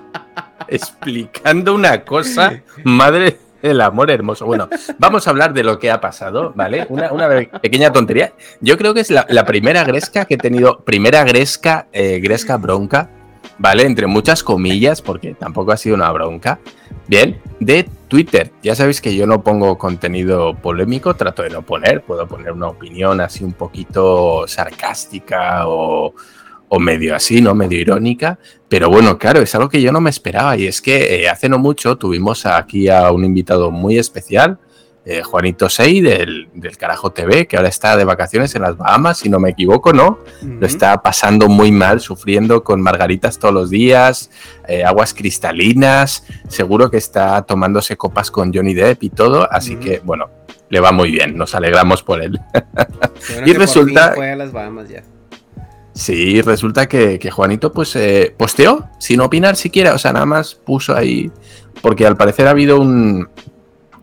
explicando 0.68 1.74
una 1.74 2.02
cosa, 2.02 2.62
madre 2.82 3.38
el 3.62 3.80
amor 3.80 4.10
hermoso. 4.10 4.44
Bueno, 4.44 4.68
vamos 4.98 5.26
a 5.26 5.30
hablar 5.30 5.54
de 5.54 5.62
lo 5.62 5.78
que 5.78 5.90
ha 5.90 6.00
pasado, 6.00 6.52
¿vale? 6.54 6.86
Una, 6.88 7.28
pequeña 7.60 7.92
tontería. 7.92 8.32
Yo 8.60 8.76
creo 8.76 8.92
que 8.92 9.00
es 9.00 9.10
la, 9.10 9.44
primera 9.46 9.84
gresca 9.84 10.24
que 10.24 10.34
he 10.34 10.38
tenido, 10.38 10.80
primera 10.80 11.24
gresca, 11.24 11.86
eh, 11.92 12.20
gresca 12.20 12.56
bronca, 12.56 13.10
¿vale? 13.58 13.84
Entre 13.84 14.06
muchas 14.06 14.42
comillas, 14.42 15.00
porque 15.00 15.34
tampoco 15.34 15.72
ha 15.72 15.76
sido 15.76 15.94
una 15.94 16.10
bronca. 16.10 16.58
Bien, 17.06 17.40
de 17.60 17.88
Twitter. 18.08 18.52
Ya 18.62 18.74
sabéis 18.74 19.00
que 19.00 19.14
yo 19.14 19.26
no 19.26 19.42
pongo 19.42 19.78
contenido 19.78 20.54
polémico, 20.54 21.14
trato 21.14 21.42
de 21.42 21.50
no 21.50 21.62
poner, 21.62 22.02
puedo 22.02 22.26
poner 22.26 22.52
una 22.52 22.68
opinión 22.68 23.20
así 23.20 23.44
un 23.44 23.52
poquito 23.52 24.46
sarcástica 24.46 25.66
o 25.66 26.14
o 26.74 26.80
medio 26.80 27.14
así, 27.14 27.42
¿no? 27.42 27.54
Medio 27.54 27.78
irónica. 27.78 28.38
Pero 28.66 28.88
bueno, 28.88 29.18
claro, 29.18 29.42
es 29.42 29.54
algo 29.54 29.68
que 29.68 29.82
yo 29.82 29.92
no 29.92 30.00
me 30.00 30.08
esperaba. 30.08 30.56
Y 30.56 30.66
es 30.66 30.80
que 30.80 31.16
eh, 31.16 31.28
hace 31.28 31.46
no 31.50 31.58
mucho 31.58 31.98
tuvimos 31.98 32.46
aquí 32.46 32.88
a 32.88 33.12
un 33.12 33.26
invitado 33.26 33.70
muy 33.70 33.98
especial, 33.98 34.58
eh, 35.04 35.22
Juanito 35.22 35.68
Sey 35.68 36.00
del, 36.00 36.48
Carajo 36.78 37.10
TV, 37.10 37.46
que 37.46 37.58
ahora 37.58 37.68
está 37.68 37.94
de 37.98 38.04
vacaciones 38.04 38.54
en 38.54 38.62
las 38.62 38.78
Bahamas, 38.78 39.18
si 39.18 39.28
no 39.28 39.38
me 39.38 39.50
equivoco, 39.50 39.92
¿no? 39.92 40.20
Lo 40.40 40.66
está 40.66 41.02
pasando 41.02 41.46
muy 41.50 41.70
mal, 41.72 42.00
sufriendo 42.00 42.64
con 42.64 42.80
margaritas 42.80 43.38
todos 43.38 43.52
los 43.52 43.68
días, 43.68 44.30
eh, 44.66 44.82
aguas 44.82 45.12
cristalinas, 45.12 46.24
seguro 46.48 46.90
que 46.90 46.96
está 46.96 47.42
tomándose 47.42 47.98
copas 47.98 48.30
con 48.30 48.50
Johnny 48.50 48.72
Depp 48.72 49.02
y 49.02 49.10
todo, 49.10 49.46
así 49.52 49.76
que 49.76 50.00
bueno, 50.02 50.30
le 50.70 50.80
va 50.80 50.90
muy 50.90 51.10
bien, 51.10 51.36
nos 51.36 51.54
alegramos 51.54 52.02
por 52.02 52.22
él. 52.22 52.40
y 53.44 53.52
resulta... 53.52 54.14
Fue 54.14 54.30
a 54.30 54.36
las 54.36 54.52
Bahamas 54.52 54.88
ya. 54.88 55.02
Sí, 55.94 56.40
resulta 56.40 56.88
que, 56.88 57.18
Juanito 57.30 57.72
pues 57.72 57.94
eh, 57.96 58.34
posteó 58.36 58.88
sin 58.98 59.20
opinar 59.20 59.56
siquiera, 59.56 59.94
o 59.94 59.98
sea, 59.98 60.12
nada 60.12 60.26
más 60.26 60.54
puso 60.54 60.96
ahí, 60.96 61.30
porque 61.82 62.06
al 62.06 62.16
parecer 62.16 62.46
ha 62.46 62.50
habido 62.50 62.80
un, 62.80 63.28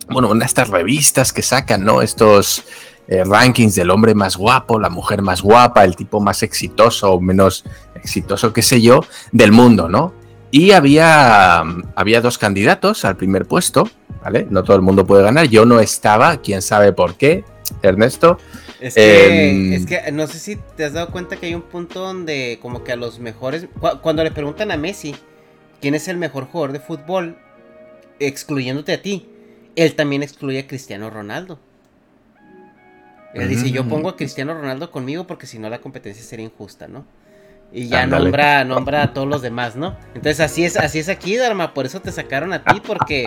bueno, 0.08 0.28
una 0.28 0.40
de 0.40 0.46
estas 0.46 0.68
revistas 0.68 1.32
que 1.32 1.42
sacan, 1.42 1.84
¿no? 1.84 2.00
Estos 2.00 2.64
eh, 3.08 3.24
rankings 3.24 3.74
del 3.74 3.90
hombre 3.90 4.14
más 4.14 4.36
guapo, 4.36 4.78
la 4.78 4.88
mujer 4.88 5.20
más 5.20 5.42
guapa, 5.42 5.84
el 5.84 5.96
tipo 5.96 6.20
más 6.20 6.44
exitoso 6.44 7.12
o 7.12 7.20
menos 7.20 7.64
exitoso, 7.96 8.52
qué 8.52 8.62
sé 8.62 8.80
yo, 8.80 9.04
del 9.32 9.50
mundo, 9.50 9.88
¿no? 9.88 10.14
Y 10.52 10.72
había, 10.72 11.64
había 11.96 12.20
dos 12.20 12.38
candidatos 12.38 13.04
al 13.04 13.16
primer 13.16 13.46
puesto, 13.46 13.88
¿vale? 14.22 14.46
No 14.48 14.62
todo 14.62 14.76
el 14.76 14.82
mundo 14.82 15.06
puede 15.06 15.24
ganar, 15.24 15.46
yo 15.46 15.64
no 15.64 15.80
estaba, 15.80 16.36
quién 16.36 16.62
sabe 16.62 16.92
por 16.92 17.14
qué, 17.14 17.44
Ernesto. 17.82 18.38
Es 18.80 18.94
que, 18.94 19.50
em, 19.50 19.72
es 19.74 19.86
que 19.86 20.10
no 20.10 20.26
sé 20.26 20.38
si 20.38 20.56
te 20.56 20.84
has 20.84 20.94
dado 20.94 21.10
cuenta 21.10 21.36
que 21.36 21.46
hay 21.46 21.54
un 21.54 21.62
punto 21.62 22.00
donde 22.00 22.58
como 22.62 22.82
que 22.82 22.92
a 22.92 22.96
los 22.96 23.18
mejores, 23.18 23.66
cuando 24.02 24.24
le 24.24 24.30
preguntan 24.30 24.70
a 24.70 24.76
Messi 24.76 25.14
quién 25.80 25.94
es 25.94 26.08
el 26.08 26.16
mejor 26.16 26.46
jugador 26.46 26.72
de 26.72 26.80
fútbol, 26.80 27.36
excluyéndote 28.18 28.92
a 28.92 29.02
ti, 29.02 29.28
él 29.76 29.94
también 29.94 30.22
excluye 30.22 30.60
a 30.60 30.66
Cristiano 30.66 31.10
Ronaldo. 31.10 31.58
Él 33.34 33.48
dice, 33.48 33.70
yo 33.70 33.86
pongo 33.86 34.08
a 34.08 34.16
Cristiano 34.16 34.54
Ronaldo 34.54 34.90
conmigo 34.90 35.26
porque 35.26 35.46
si 35.46 35.58
no 35.58 35.70
la 35.70 35.80
competencia 35.80 36.24
sería 36.24 36.46
injusta, 36.46 36.88
¿no? 36.88 37.04
Y 37.72 37.86
ya 37.86 38.04
nombra, 38.04 38.64
nombra 38.64 39.02
a 39.04 39.12
todos 39.14 39.28
los 39.28 39.42
demás, 39.42 39.76
¿no? 39.76 39.96
Entonces 40.14 40.40
así 40.40 40.64
es, 40.64 40.76
así 40.76 40.98
es 40.98 41.08
aquí, 41.08 41.36
Dharma, 41.36 41.72
por 41.72 41.86
eso 41.86 42.00
te 42.00 42.10
sacaron 42.10 42.52
a 42.52 42.64
ti, 42.64 42.82
porque 42.84 43.26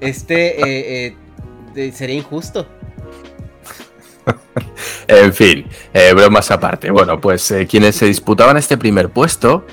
este 0.00 0.60
eh, 0.60 1.16
eh, 1.74 1.92
sería 1.92 2.14
injusto. 2.14 2.68
En 5.08 5.32
fin, 5.32 5.66
eh, 5.92 6.12
bromas 6.14 6.50
aparte. 6.50 6.90
Bueno, 6.90 7.20
pues 7.20 7.54
quienes 7.68 7.96
se 7.96 8.06
disputaban 8.06 8.56
este 8.56 8.76
primer 8.76 9.10
puesto 9.10 9.66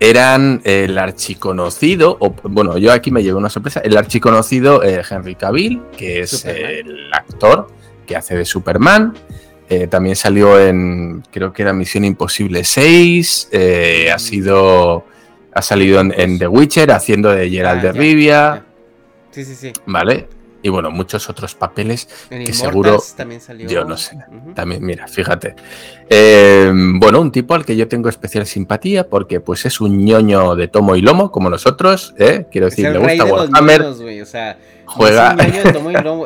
eran 0.00 0.60
el 0.64 0.98
archiconocido, 0.98 2.16
o 2.20 2.34
bueno, 2.44 2.76
yo 2.76 2.92
aquí 2.92 3.10
me 3.12 3.22
llevo 3.22 3.38
una 3.38 3.50
sorpresa, 3.50 3.80
el 3.84 3.96
archiconocido 3.96 4.82
Henry 4.82 5.36
Cavill, 5.36 5.80
que 5.96 6.20
es 6.20 6.44
el 6.44 7.12
actor 7.12 7.68
que 8.06 8.16
hace 8.16 8.36
de 8.36 8.44
Superman. 8.44 9.14
Eh, 9.68 9.86
también 9.86 10.16
salió 10.16 10.60
en, 10.60 11.22
creo 11.30 11.52
que 11.52 11.62
era 11.62 11.72
Misión 11.72 12.04
Imposible 12.04 12.64
6. 12.64 13.48
Eh, 13.52 14.10
ha 14.12 14.18
sido, 14.18 15.06
ha 15.52 15.62
salido 15.62 16.00
en, 16.00 16.38
The 16.38 16.46
Witcher 16.46 16.90
haciendo 16.90 17.30
de 17.30 17.48
Gerald 17.48 17.80
ah, 17.80 17.82
de 17.84 17.92
Rivia. 17.92 18.64
Sí, 19.30 19.44
sí, 19.44 19.54
sí. 19.54 19.72
Vale 19.86 20.41
y 20.62 20.68
bueno, 20.68 20.90
muchos 20.90 21.28
otros 21.28 21.54
papeles 21.54 22.08
que 22.28 22.52
seguro 22.52 23.02
también 23.16 23.40
salió. 23.40 23.68
yo 23.68 23.84
no 23.84 23.96
sé. 23.96 24.16
También, 24.54 24.84
mira, 24.84 25.08
fíjate. 25.08 25.54
Eh, 26.08 26.70
bueno, 26.72 27.20
un 27.20 27.32
tipo 27.32 27.54
al 27.54 27.64
que 27.64 27.76
yo 27.76 27.88
tengo 27.88 28.08
especial 28.08 28.46
simpatía 28.46 29.08
porque 29.08 29.40
pues 29.40 29.66
es 29.66 29.80
un 29.80 30.04
ñoño 30.04 30.54
de 30.56 30.68
tomo 30.68 30.94
y 30.96 31.02
lomo 31.02 31.30
como 31.30 31.50
nosotros, 31.50 32.14
¿eh? 32.18 32.46
Quiero 32.50 32.68
decir, 32.68 32.90
le 32.90 32.98
gusta 32.98 33.24
Warhammer. 33.24 33.82
o 33.82 34.26
sea, 34.26 34.56
juega. 34.86 35.36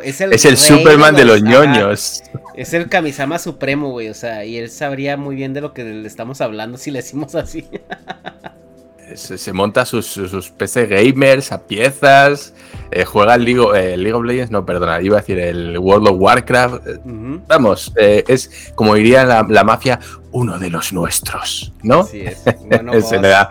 Es, 0.05 0.21
el, 0.21 0.33
es 0.33 0.45
el 0.45 0.57
Superman 0.57 1.15
de 1.15 1.25
los 1.25 1.43
ñoños. 1.43 2.23
Es 2.55 2.75
el 2.75 2.89
Kamisama 2.89 3.39
supremo, 3.39 3.91
güey. 3.91 4.09
O 4.09 4.15
sea, 4.15 4.45
y 4.45 4.59
él 4.59 4.71
sabría 4.71 5.17
muy 5.17 5.37
bien 5.37 5.55
de 5.55 5.61
lo 5.61 5.73
que 5.73 5.85
le 5.85 6.07
estamos 6.07 6.41
hablando 6.41 6.79
si 6.79 6.91
le 6.91 6.99
decimos 6.99 7.35
así. 7.35 7.69
se, 9.15 9.53
monta 9.53 9.85
sus, 9.85 10.07
sus, 10.07 10.51
PC 10.51 10.87
gamers 10.87 11.53
a 11.53 11.67
piezas, 11.67 12.55
eh, 12.91 13.05
juega 13.05 13.35
el 13.35 13.45
League, 13.45 13.63
eh, 13.75 13.97
League, 13.97 14.13
of 14.13 14.25
Legends, 14.25 14.51
no, 14.51 14.67
perdona, 14.67 15.01
iba 15.01 15.19
a 15.19 15.21
decir 15.21 15.39
el 15.39 15.79
World 15.79 16.09
of 16.09 16.17
Warcraft. 16.19 16.87
Eh, 16.87 16.99
vamos, 17.47 17.93
es 17.97 18.73
como 18.75 18.95
diría 18.95 19.25
la, 19.25 19.65
mafia, 19.65 20.01
uno 20.33 20.59
de 20.59 20.71
los 20.71 20.93
nuestros, 20.93 21.73
¿no? 21.83 22.05
Sí, 22.05 22.23
es. 22.23 22.43
se 23.09 23.19
le 23.19 23.29
da, 23.29 23.51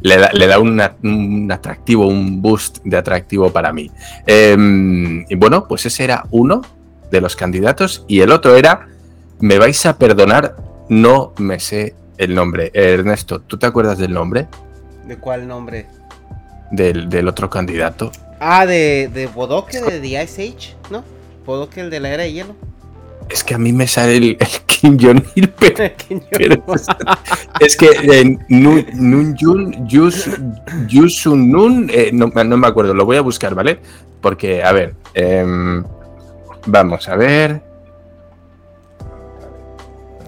le 0.00 0.46
da, 0.46 0.58
un 0.58 1.50
atractivo, 1.52 2.06
un 2.06 2.40
boost 2.40 2.78
de 2.84 2.96
atractivo 2.96 3.50
para 3.50 3.72
mí. 3.72 3.90
Em, 4.26 5.24
y 5.28 5.34
bueno, 5.34 5.66
pues 5.68 5.86
ese 5.86 6.04
era 6.04 6.24
uno 6.30 6.62
de 7.10 7.20
los 7.20 7.36
candidatos 7.36 8.04
y 8.08 8.20
el 8.20 8.30
otro 8.30 8.56
era, 8.56 8.88
me 9.40 9.58
vais 9.58 9.84
a 9.86 9.98
perdonar, 9.98 10.56
no 10.88 11.34
me 11.38 11.60
sé 11.60 11.94
el 12.18 12.34
nombre. 12.34 12.70
Ernesto, 12.74 13.40
¿tú 13.40 13.58
te 13.58 13.66
acuerdas 13.66 13.98
del 13.98 14.12
nombre? 14.12 14.48
¿De 15.10 15.16
cuál 15.16 15.48
nombre? 15.48 15.86
Del, 16.70 17.26
otro 17.26 17.50
candidato. 17.50 18.12
Ah, 18.38 18.64
de, 18.64 19.10
de 19.12 19.26
Bodoque, 19.26 19.80
de 19.80 19.98
The 19.98 20.22
Ice 20.22 20.40
Age, 20.40 20.76
¿no? 20.88 21.02
Bodoque, 21.44 21.80
el 21.80 21.90
de 21.90 21.98
la 21.98 22.10
era 22.10 22.22
de 22.22 22.32
hielo. 22.32 22.54
Es 23.28 23.42
que 23.42 23.54
a 23.54 23.58
mí 23.58 23.72
me 23.72 23.88
sale 23.88 24.18
el, 24.18 24.38
Kim 24.66 24.96
Jong-il, 25.00 25.48
pero, 25.48 25.82
es, 27.60 27.76
que 27.76 27.88
eh, 28.04 28.38
Nun 28.50 29.36
Yun, 29.36 29.88
Yusun 29.88 31.50
Nun, 31.50 31.90
eh, 31.92 32.10
no, 32.12 32.28
me 32.28 32.66
acuerdo, 32.68 32.94
lo 32.94 33.04
voy 33.04 33.16
a 33.16 33.22
buscar, 33.22 33.56
¿vale? 33.56 33.80
Porque, 34.20 34.62
a 34.62 34.70
ver, 34.70 34.94
em, 35.14 35.82
vamos 36.66 37.08
a 37.08 37.16
ver. 37.16 37.69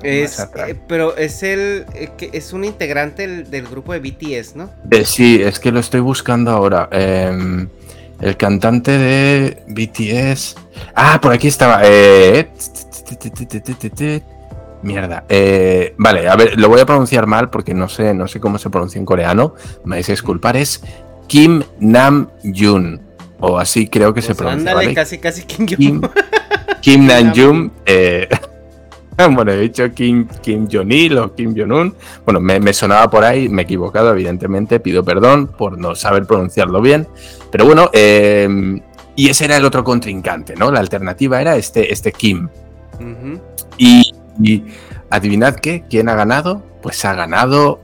Es, 0.02 0.38
eh, 0.40 0.76
pero 0.86 1.16
es 1.16 1.42
el 1.42 1.86
eh, 1.94 2.10
que 2.16 2.30
es 2.32 2.52
un 2.52 2.64
integrante 2.64 3.26
del, 3.44 3.66
grupo 3.66 3.92
de 3.92 4.00
BTS, 4.00 4.56
¿no? 4.56 4.70
Eh, 4.90 5.04
sí, 5.04 5.40
es 5.42 5.58
que 5.58 5.70
lo 5.70 5.80
estoy 5.80 6.00
buscando 6.00 6.50
ahora. 6.50 6.88
Em, 6.90 7.68
el 8.20 8.36
cantante 8.36 8.92
de 8.98 9.62
BTS. 9.68 10.56
Ah, 10.94 11.20
por 11.20 11.32
aquí 11.32 11.48
estaba. 11.48 11.82
Mierda. 14.82 15.24
vale, 15.96 16.28
a 16.28 16.36
ver, 16.36 16.58
lo 16.58 16.68
voy 16.68 16.80
a 16.80 16.86
pronunciar 16.86 17.26
mal 17.26 17.50
porque 17.50 17.72
no 17.74 17.88
sé, 17.88 18.14
no 18.14 18.26
sé 18.26 18.40
cómo 18.40 18.58
se 18.58 18.70
pronuncia 18.70 18.98
en 18.98 19.04
coreano. 19.04 19.54
Me 19.84 19.96
vais 19.96 20.08
a 20.08 20.12
disculpar. 20.12 20.56
Es 20.56 20.82
Kim 21.26 21.62
Nam 21.80 22.28
Jun. 22.42 23.00
O 23.40 23.58
así 23.58 23.88
creo 23.88 24.14
que 24.14 24.22
se 24.22 24.28
pues 24.28 24.38
pronuncia. 24.38 24.70
Ándale, 24.70 24.94
casi, 24.94 25.18
casi 25.18 25.42
Kim 25.42 25.66
Jun. 25.66 26.10
Kim, 26.80 27.06
Nam 27.06 27.32
Jun. 27.34 27.72
Bueno, 29.32 29.52
he 29.52 29.60
dicho 29.60 29.92
Kim, 29.92 30.26
Kim 30.42 30.68
Jong-il 30.70 31.18
o 31.18 31.34
Kim 31.34 31.54
Jong-un. 31.56 31.94
Bueno, 32.24 32.40
me, 32.40 32.72
sonaba 32.72 33.10
por 33.10 33.24
ahí, 33.24 33.48
me 33.48 33.62
he 33.62 33.64
equivocado, 33.64 34.10
evidentemente, 34.10 34.80
pido 34.80 35.04
perdón 35.04 35.48
por 35.48 35.78
no 35.78 35.94
saber 35.94 36.26
pronunciarlo 36.26 36.80
bien. 36.80 37.06
Pero 37.50 37.66
bueno, 37.66 37.90
em, 37.92 38.80
y 39.14 39.28
ese 39.28 39.44
era 39.44 39.56
el 39.56 39.64
otro 39.64 39.84
contrincante, 39.84 40.54
¿no? 40.56 40.70
La 40.70 40.80
alternativa 40.80 41.40
era 41.40 41.56
este, 41.56 41.92
este 41.92 42.12
Kim. 42.12 42.48
y, 43.78 44.12
adivinad 45.10 45.56
qué, 45.56 45.84
¿quién 45.88 46.08
ha 46.08 46.14
ganado? 46.14 46.62
Pues 46.80 47.04
ha 47.04 47.14
ganado, 47.14 47.80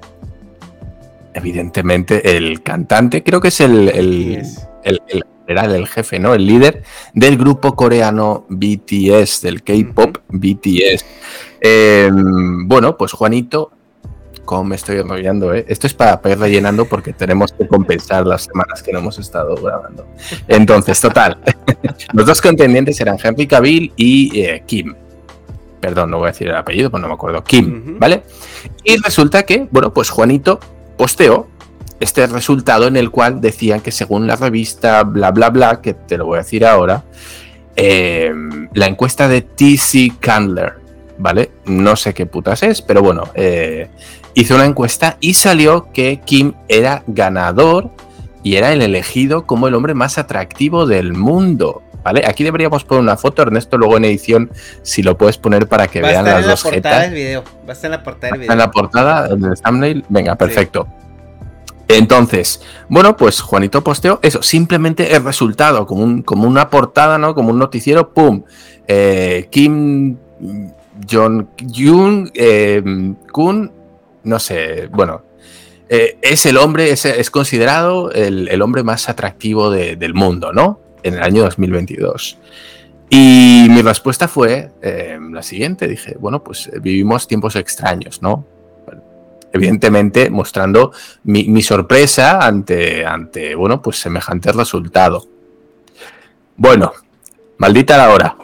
evidentemente, 1.35 2.37
el 2.37 2.63
cantante, 2.63 3.23
creo 3.23 3.41
que 3.41 3.49
es 3.49 3.61
el, 3.61 3.89
el, 3.91 4.43
el, 4.83 5.03
el 5.09 5.25
era 5.49 5.65
el 5.65 5.89
jefe, 5.89 6.19
¿no? 6.19 6.35
El 6.35 6.47
líder 6.47 6.83
del 7.15 7.39
grupo 7.39 7.75
coreano 7.75 8.47
BTS, 8.51 9.41
del 9.41 9.63
K-pop 9.63 10.19
BTS. 10.29 11.05
Em, 11.61 12.69
bueno, 12.69 12.97
pues 12.99 13.13
Juanito, 13.13 13.73
como 14.45 14.65
me 14.65 14.77
estoy 14.77 14.99
enrollando, 14.99 15.55
¿eh? 15.55 15.65
Esto 15.67 15.87
es 15.87 15.95
para, 15.95 16.21
ir 16.31 16.39
rellenando 16.39 16.85
porque 16.85 17.15
tenemos 17.15 17.53
que 17.53 17.67
compensar 17.67 18.27
las 18.27 18.45
semanas 18.45 18.83
que 18.83 18.93
no 18.93 18.99
hemos 18.99 19.19
estado 19.19 19.57
grabando. 19.57 20.07
Entonces, 20.47 21.01
total. 21.01 21.39
Los 22.13 22.27
dos 22.27 22.43
contendientes 22.43 23.01
eran 23.01 23.17
Henry 23.23 23.47
Cavill 23.47 23.93
y 23.97 24.41
eh, 24.41 24.63
Kim. 24.67 24.95
Perdón, 25.81 26.11
no 26.11 26.19
voy 26.19 26.29
a 26.29 26.33
decir 26.33 26.49
el 26.49 26.57
apellido, 26.57 26.91
pues 26.91 27.01
no 27.01 27.09
me 27.09 27.15
acuerdo. 27.15 27.43
Kim, 27.43 27.99
¿vale? 27.99 28.23
Y 28.85 28.97
resulta 28.99 29.45
que, 29.45 29.67
bueno, 29.71 29.95
pues 29.95 30.11
Juanito 30.11 30.61
posteó 30.99 31.49
este 32.01 32.27
resultado 32.27 32.87
en 32.87 32.97
el 32.97 33.11
cual 33.11 33.41
decían 33.41 33.81
que 33.81 33.91
según 33.91 34.27
la 34.27 34.37
revista 34.37 35.03
bla 35.03 35.31
bla 35.31 35.51
bla, 35.51 35.81
que 35.81 35.95
te 35.95 36.17
lo 36.17 36.27
voy 36.27 36.37
a 36.37 36.43
decir 36.43 36.65
ahora, 36.65 37.05
eh, 37.77 38.33
la 38.75 38.87
encuesta 38.87 39.29
de 39.29 39.43
TC 39.43 40.19
Candler, 40.21 40.75
¿vale? 41.19 41.51
No 41.67 41.97
sé 41.97 42.15
qué 42.15 42.27
putas 42.27 42.63
es, 42.63 42.83
pero 42.83 43.03
bueno, 43.03 43.25
eh, 43.35 43.89
hizo 44.35 44.55
una 44.55 44.65
encuesta 44.65 45.17
y 45.21 45.35
salió 45.35 45.93
que 45.93 46.21
Kim 46.25 46.55
era 46.69 47.03
ganador 47.07 47.91
y 48.43 48.57
era 48.57 48.73
el 48.73 48.83
elegido 48.83 49.47
como 49.47 49.69
el 49.69 49.75
hombre 49.75 49.95
más 49.95 50.19
atractivo 50.19 50.87
del 50.87 51.13
mundo. 51.13 51.83
¿Vale? 52.05 52.25
Aquí 52.27 52.45
deberíamos 52.45 52.85
poner 52.85 53.03
una 53.03 53.17
foto, 53.17 53.43
Ernesto, 53.43 53.77
luego 53.77 53.97
en 53.97 54.05
edición, 54.07 54.51
si 54.83 55.03
lo 55.03 55.19
puedes 55.19 55.37
poner 55.37 55.67
para 55.67 55.89
que 55.89 56.01
vean 56.01 56.25
las 56.25 56.47
dos 56.47 56.63
portada 56.63 57.01
Del 57.01 57.13
video. 57.13 57.45
Va 57.67 57.71
a 57.71 57.73
estar 57.73 57.87
en 57.87 57.91
la 57.91 58.03
portada 58.03 58.31
del 58.33 58.41
video. 58.41 58.53
En 58.53 58.59
la 58.59 58.71
portada, 58.71 59.27
en 59.29 59.45
el 59.45 59.61
thumbnail. 59.61 60.05
Venga, 60.09 60.37
perfecto. 60.37 60.87
Entonces, 61.89 62.61
bueno, 62.91 63.17
pues 63.17 63.41
Juanito 63.41 63.83
posteó 63.83 64.21
eso, 64.23 64.43
simplemente 64.43 65.15
el 65.15 65.25
resultado, 65.25 65.87
como, 65.87 66.05
un, 66.05 66.23
como 66.23 66.47
una 66.47 66.69
portada, 66.69 67.17
¿no? 67.17 67.35
Como 67.35 67.49
un 67.51 67.59
noticiero, 67.59 68.13
¡pum! 68.13 68.45
Eh, 68.87 69.49
Kim 69.51 70.17
Jong 71.11 71.47
Jun 71.75 72.31
eh, 72.35 72.83
no 74.25 74.39
sé, 74.39 74.89
bueno, 74.89 75.23
eh, 75.89 76.19
es 76.21 76.45
el 76.45 76.59
hombre, 76.59 76.91
es, 76.91 77.31
considerado 77.31 78.13
el, 78.13 78.61
hombre 78.61 78.83
más 78.83 79.09
atractivo 79.09 79.71
del 79.71 80.13
mundo, 80.13 80.53
¿no? 80.53 80.81
En 81.03 81.15
el 81.15 81.23
año 81.23 81.43
2022. 81.45 82.37
Y 83.09 83.67
mi 83.71 83.81
respuesta 83.81 84.29
fue 84.29 84.71
la 84.83 85.43
siguiente, 85.43 85.89
dije, 85.89 86.17
bueno, 86.21 86.45
pues 86.45 86.71
vivimos 86.83 87.27
tiempos 87.27 87.57
extraños, 87.57 88.21
¿no? 88.21 88.45
Evidentemente 89.53 90.31
mostrando 90.31 90.93
mi, 91.25 91.63
sorpresa 91.63 92.45
ante, 92.47 93.05
ante, 93.05 93.55
bueno, 93.55 93.81
pues 93.83 93.99
semejante 93.99 94.53
resultado. 94.53 95.27
Bueno, 96.57 96.93
maldita 97.59 97.97
la 97.97 98.11
hora. 98.11 98.37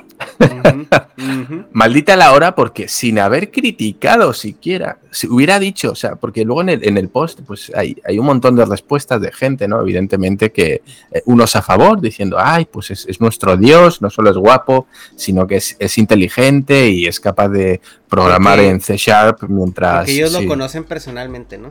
Maldita 1.73 2.17
la 2.17 2.33
hora 2.33 2.55
porque 2.55 2.89
sin 2.89 3.19
haber 3.19 3.51
criticado 3.51 4.33
siquiera, 4.33 4.99
si 5.11 5.27
hubiera 5.27 5.59
dicho, 5.59 5.93
o 5.93 5.95
sea, 5.95 6.17
porque 6.17 6.45
luego 6.45 6.63
en 6.63 6.69
el, 6.71 6.89
en 6.89 6.99
el 6.99 7.09
post 7.09 7.41
pues 7.47 7.73
hay, 7.75 7.97
hay, 8.05 8.19
un 8.19 8.27
montón 8.27 8.57
de 8.57 8.65
respuestas 8.65 9.21
de 9.21 9.33
gente, 9.33 9.69
¿no? 9.69 9.81
Evidentemente 9.81 10.53
que 10.53 10.83
eh, 11.13 11.23
unos 11.27 11.57
a 11.57 11.63
favor 11.63 12.01
diciendo, 12.01 12.37
ay, 12.39 12.67
pues 12.67 12.91
es, 12.91 13.21
nuestro 13.21 13.57
Dios, 13.57 14.03
no 14.03 14.11
solo 14.11 14.31
es 14.31 14.37
guapo, 14.37 14.87
sino 15.17 15.47
que 15.47 15.57
es, 15.57 15.99
inteligente 15.99 16.89
y 16.89 17.07
es 17.07 17.21
capaz 17.21 17.49
de 17.49 17.81
programar 18.09 18.59
en 18.61 18.81
C 18.81 18.97
Sharp 18.97 19.45
mientras... 19.49 20.01
Porque 20.01 20.13
ellos 20.13 20.33
lo 20.33 20.47
conocen 20.47 20.85
personalmente, 20.85 21.59
¿no? 21.59 21.71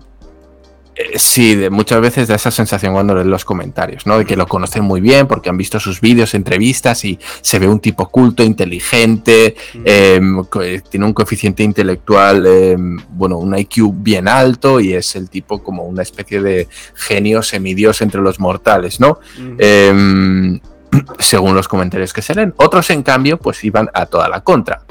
Eh, 0.95 1.17
sí, 1.17 1.55
de, 1.55 1.69
muchas 1.69 2.00
veces 2.01 2.27
da 2.27 2.35
esa 2.35 2.51
sensación 2.51 2.93
cuando 2.93 3.15
leen 3.15 3.29
los 3.29 3.45
comentarios, 3.45 4.05
¿no? 4.05 4.19
De 4.19 4.25
que 4.25 4.35
lo 4.35 4.47
conocen 4.47 4.83
muy 4.83 5.01
bien 5.01 5.27
porque 5.27 5.50
han 5.50 5.57
visto 5.57 5.79
sus 5.79 6.00
vídeos, 6.01 6.33
entrevistas 6.35 7.03
y 7.05 7.19
se 7.41 7.57
ve 7.57 7.67
un 7.67 7.79
tipo 7.79 8.09
culto, 8.09 8.43
inteligente, 8.43 9.55
em, 9.85 10.43
eh, 10.62 10.81
tiene 10.88 11.05
un 11.05 11.13
coeficiente 11.13 11.63
intelectual, 11.63 12.45
em, 12.45 12.97
bueno, 13.09 13.38
un 13.38 13.57
IQ 13.57 13.91
bien 13.95 14.27
alto 14.27 14.79
y 14.79 14.93
es 14.93 15.15
el 15.15 15.29
tipo 15.29 15.63
como 15.63 15.83
una 15.83 16.03
especie 16.03 16.41
de 16.41 16.67
genio 16.93 17.41
semidios 17.41 18.01
entre 18.01 18.21
los 18.21 18.39
mortales, 18.39 19.00
¿no? 19.00 19.19
Em, 19.57 20.59
según 21.19 21.55
los 21.55 21.67
comentarios 21.67 22.13
que 22.13 22.21
se 22.21 22.35
leen. 22.35 22.53
Otros, 22.57 22.89
en 22.91 23.01
cambio, 23.01 23.38
pues 23.39 23.63
iban 23.63 23.89
a 23.93 24.05
toda 24.05 24.29
la 24.29 24.41
contra. 24.41 24.81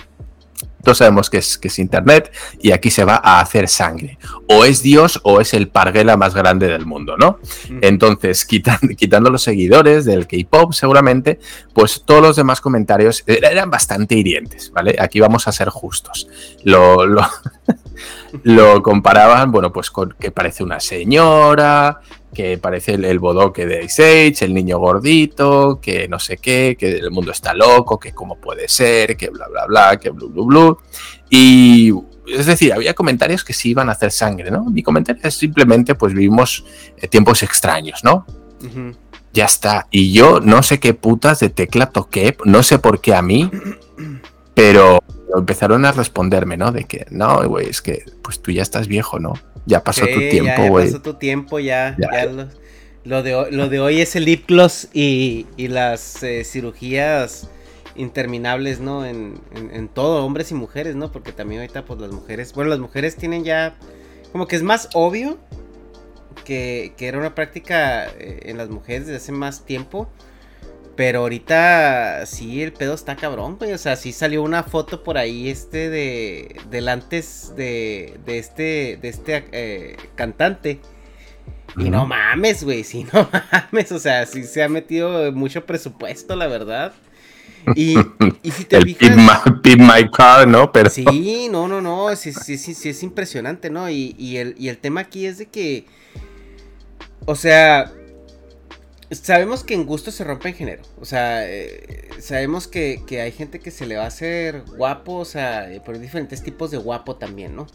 Todos 0.83 0.99
sabemos 0.99 1.31
que 1.31 1.39
es, 1.39 1.59
que 1.59 1.69
es 1.69 1.79
Internet 1.79 2.33
y 2.61 2.73
aquí 2.73 2.91
se 2.91 3.05
va 3.05 3.21
a 3.23 3.41
hacer 3.41 3.69
sangre. 3.69 4.19
O 4.49 4.65
es 4.65 4.83
Dios 4.83 5.21
o 5.23 5.41
es 5.41 5.55
el 5.55 5.69
parguela 5.69 6.17
más 6.17 6.35
grande 6.35 6.69
del 6.69 6.87
mundo, 6.87 7.17
¿no? 7.17 7.39
Entonces, 7.81 8.45
quitando 8.97 9.31
los 9.31 9.43
seguidores 9.43 10.05
del 10.05 10.27
K-Pop 10.27 10.73
seguramente, 10.73 11.39
pues 11.73 12.03
todos 12.05 12.23
los 12.23 12.37
demás 12.37 12.61
comentarios 12.61 13.25
eran 13.27 13.71
bastante 13.71 14.15
hirientes, 14.15 14.71
¿vale? 14.73 14.97
Aquí 14.99 15.21
vamos 15.21 15.49
a 15.49 15.53
ser 15.53 15.69
justos. 15.69 16.29
Lo, 16.65 17.07
lo, 17.07 17.23
lo 18.43 18.83
comparaban, 18.83 19.51
bueno, 19.53 19.73
pues 19.73 19.91
con 19.91 20.15
que 20.19 20.31
parece 20.31 20.63
una 20.65 20.81
señora, 20.81 22.01
que 22.35 22.59
parece 22.59 22.95
el, 22.95 23.19
bodoque 23.19 23.67
de 23.67 23.85
Ice 23.85 24.29
Age, 24.29 24.45
el 24.45 24.55
niño 24.55 24.79
gordito, 24.79 25.81
que 25.81 26.09
no 26.09 26.19
sé 26.19 26.39
qué, 26.39 26.77
que 26.79 26.97
el 26.97 27.11
mundo 27.11 27.33
está 27.33 27.53
loco, 27.55 27.99
que 27.99 28.13
cómo 28.13 28.37
puede 28.37 28.69
ser, 28.69 29.17
que 29.17 29.29
bla, 29.31 29.47
bla, 29.49 29.67
bla, 29.67 29.97
que 29.99 30.11
blu, 30.11 30.31
blu, 30.31 30.47
blu. 30.47 30.79
Y 31.29 31.93
es 32.27 32.47
decir, 32.47 32.73
había 32.73 32.95
comentarios 32.95 33.45
que 33.45 33.53
sí 33.53 33.71
iban 33.71 33.89
a 33.89 33.93
hacer 33.93 34.11
sangre, 34.11 34.51
¿no? 34.51 34.65
Mi 34.65 34.83
comentario 34.83 35.23
es 35.25 35.35
simplemente, 35.35 35.95
pues 35.95 36.15
vivimos 36.15 36.65
eh, 36.97 37.09
tiempos 37.09 37.43
extraños, 37.43 38.03
¿no? 38.03 38.25
Ya 39.33 39.47
está. 39.47 39.89
Y 39.91 40.13
yo 40.13 40.41
no 40.41 40.63
sé 40.63 40.79
qué 40.79 40.95
putas 40.95 41.41
de 41.41 41.49
tecla 41.49 41.91
toqué, 41.91 42.37
no 42.45 42.63
sé 42.63 42.79
por 42.79 43.01
qué 43.01 43.15
a 43.15 43.23
mí, 43.23 43.51
pero 44.55 45.01
empezaron 45.39 45.85
a 45.85 45.93
responderme, 45.93 46.57
¿no? 46.57 46.73
De 46.73 46.85
que, 46.85 47.07
no, 47.11 47.47
güey, 47.49 47.69
es 47.69 47.83
que 47.83 48.05
pues 48.23 48.41
tú 48.41 48.51
ya 48.51 48.63
estás 48.63 48.89
viejo, 48.89 49.19
¿no? 49.19 49.35
Ya 49.67 49.83
pasó 49.83 50.07
tu 50.07 50.19
tiempo, 50.19 50.67
güey. 50.69 50.87
Ya, 50.87 50.93
pasó 50.93 51.03
tu 51.03 51.15
tiempo, 51.15 51.59
ya. 51.59 51.97
lo, 53.05 53.23
de, 53.23 53.51
lo 53.51 53.69
de 53.69 53.81
hoy 53.81 54.01
es 54.01 54.17
el 54.17 54.25
lip 54.25 54.49
gloss 54.49 54.89
y, 54.93 55.47
las 55.57 56.23
eh, 56.23 56.45
cirugías 56.45 57.49
interminables, 57.95 58.81
¿no? 58.81 59.05
En, 59.07 59.41
todo, 59.95 60.25
hombres 60.25 60.51
y 60.51 60.55
mujeres, 60.55 60.97
¿no? 60.97 61.13
Porque 61.13 61.33
también 61.33 61.61
ahorita, 61.61 61.85
pues 61.85 62.01
las 62.01 62.11
mujeres, 62.11 62.53
bueno, 62.53 62.71
las 62.71 62.81
mujeres 62.81 63.17
tienen 63.17 63.45
ya, 63.45 63.77
como 64.33 64.47
que 64.47 64.57
es 64.57 64.63
más 64.63 64.89
obvio 64.95 65.39
que, 66.45 66.95
que 66.97 67.07
era 67.07 67.19
una 67.19 67.35
práctica 67.35 68.07
eh, 68.07 68.41
en 68.45 68.57
las 68.57 68.69
mujeres 68.69 69.07
desde 69.07 69.19
hace 69.19 69.33
más 69.33 69.65
tiempo. 69.65 70.09
Pero 70.95 71.21
ahorita 71.21 72.27
sí 72.27 72.63
el 72.63 72.73
pedo 72.73 72.95
está 72.95 73.17
cabrón, 73.17 73.57
güey. 73.59 73.73
O 73.73 73.79
sea, 73.79 73.97
sí 73.97 74.13
salió 74.13 74.43
una 74.43 74.63
foto 74.63 75.03
por 75.03 75.17
ahí 75.17 75.49
este 75.49 75.89
de 75.89 76.57
del 76.71 76.89
antes 76.89 77.55
de, 77.57 78.19
de 78.27 78.39
este 78.39 78.99
de 79.01 79.09
este 79.09 79.45
eh, 79.53 79.97
cantante. 80.15 80.81
Y 81.79 81.89
no 81.89 82.07
mames, 82.07 82.65
güey, 82.65 82.85
sí, 82.85 83.07
no 83.13 83.29
mames. 83.33 83.91
O 83.93 83.99
sea, 83.99 84.27
sí 84.27 84.45
se 84.45 84.63
ha 84.63 84.69
metido 84.69 85.33
mucho 85.33 85.65
presupuesto, 85.65 86.37
la 86.37 86.47
verdad. 86.47 86.93
Y, 87.75 87.97
y 88.43 88.51
si 88.51 88.65
te 88.65 88.81
fijas. 88.83 89.17
my, 89.17 90.11
car, 90.11 90.47
¿no? 90.47 90.73
Pero... 90.73 90.91
Sí, 90.91 91.49
no, 91.51 91.69
no, 91.69 91.81
no. 91.81 92.15
Sí, 92.17 92.33
sí, 92.33 92.59
sí, 92.59 92.75
sí 92.75 92.89
es 92.91 93.03
impresionante, 93.03 93.71
¿no? 93.71 93.89
Y, 93.89 94.15
y, 94.19 94.37
el, 94.37 94.55
y 94.59 94.69
el 94.69 94.79
tema 94.79 95.03
aquí 95.03 95.25
es 95.25 95.39
de 95.39 95.47
que. 95.47 95.87
O 97.25 97.37
sea, 97.37 97.93
sabemos 99.13 99.65
que 99.65 99.75
en 99.75 99.85
gusto 99.87 100.11
se 100.11 100.25
rompe 100.25 100.49
en 100.51 100.55
género. 100.55 100.83
O 101.01 101.05
sea, 101.05 101.49
eh, 101.49 102.09
sabemos 102.21 102.69
que, 102.69 103.03
hay 103.11 103.33
gente 103.33 103.61
que 103.61 103.71
se 103.71 103.87
le 103.87 103.97
va 103.97 104.05
a 104.05 104.09
hacer 104.09 104.63
guapo, 104.77 105.17
o 105.17 105.25
sea, 105.25 105.73
eh, 105.73 105.81
por 105.81 105.99
diferentes 105.99 106.43
tipos 106.43 106.71
de 106.71 106.79
guapo 106.79 107.17
también, 107.17 107.57
¿no? 107.57 107.67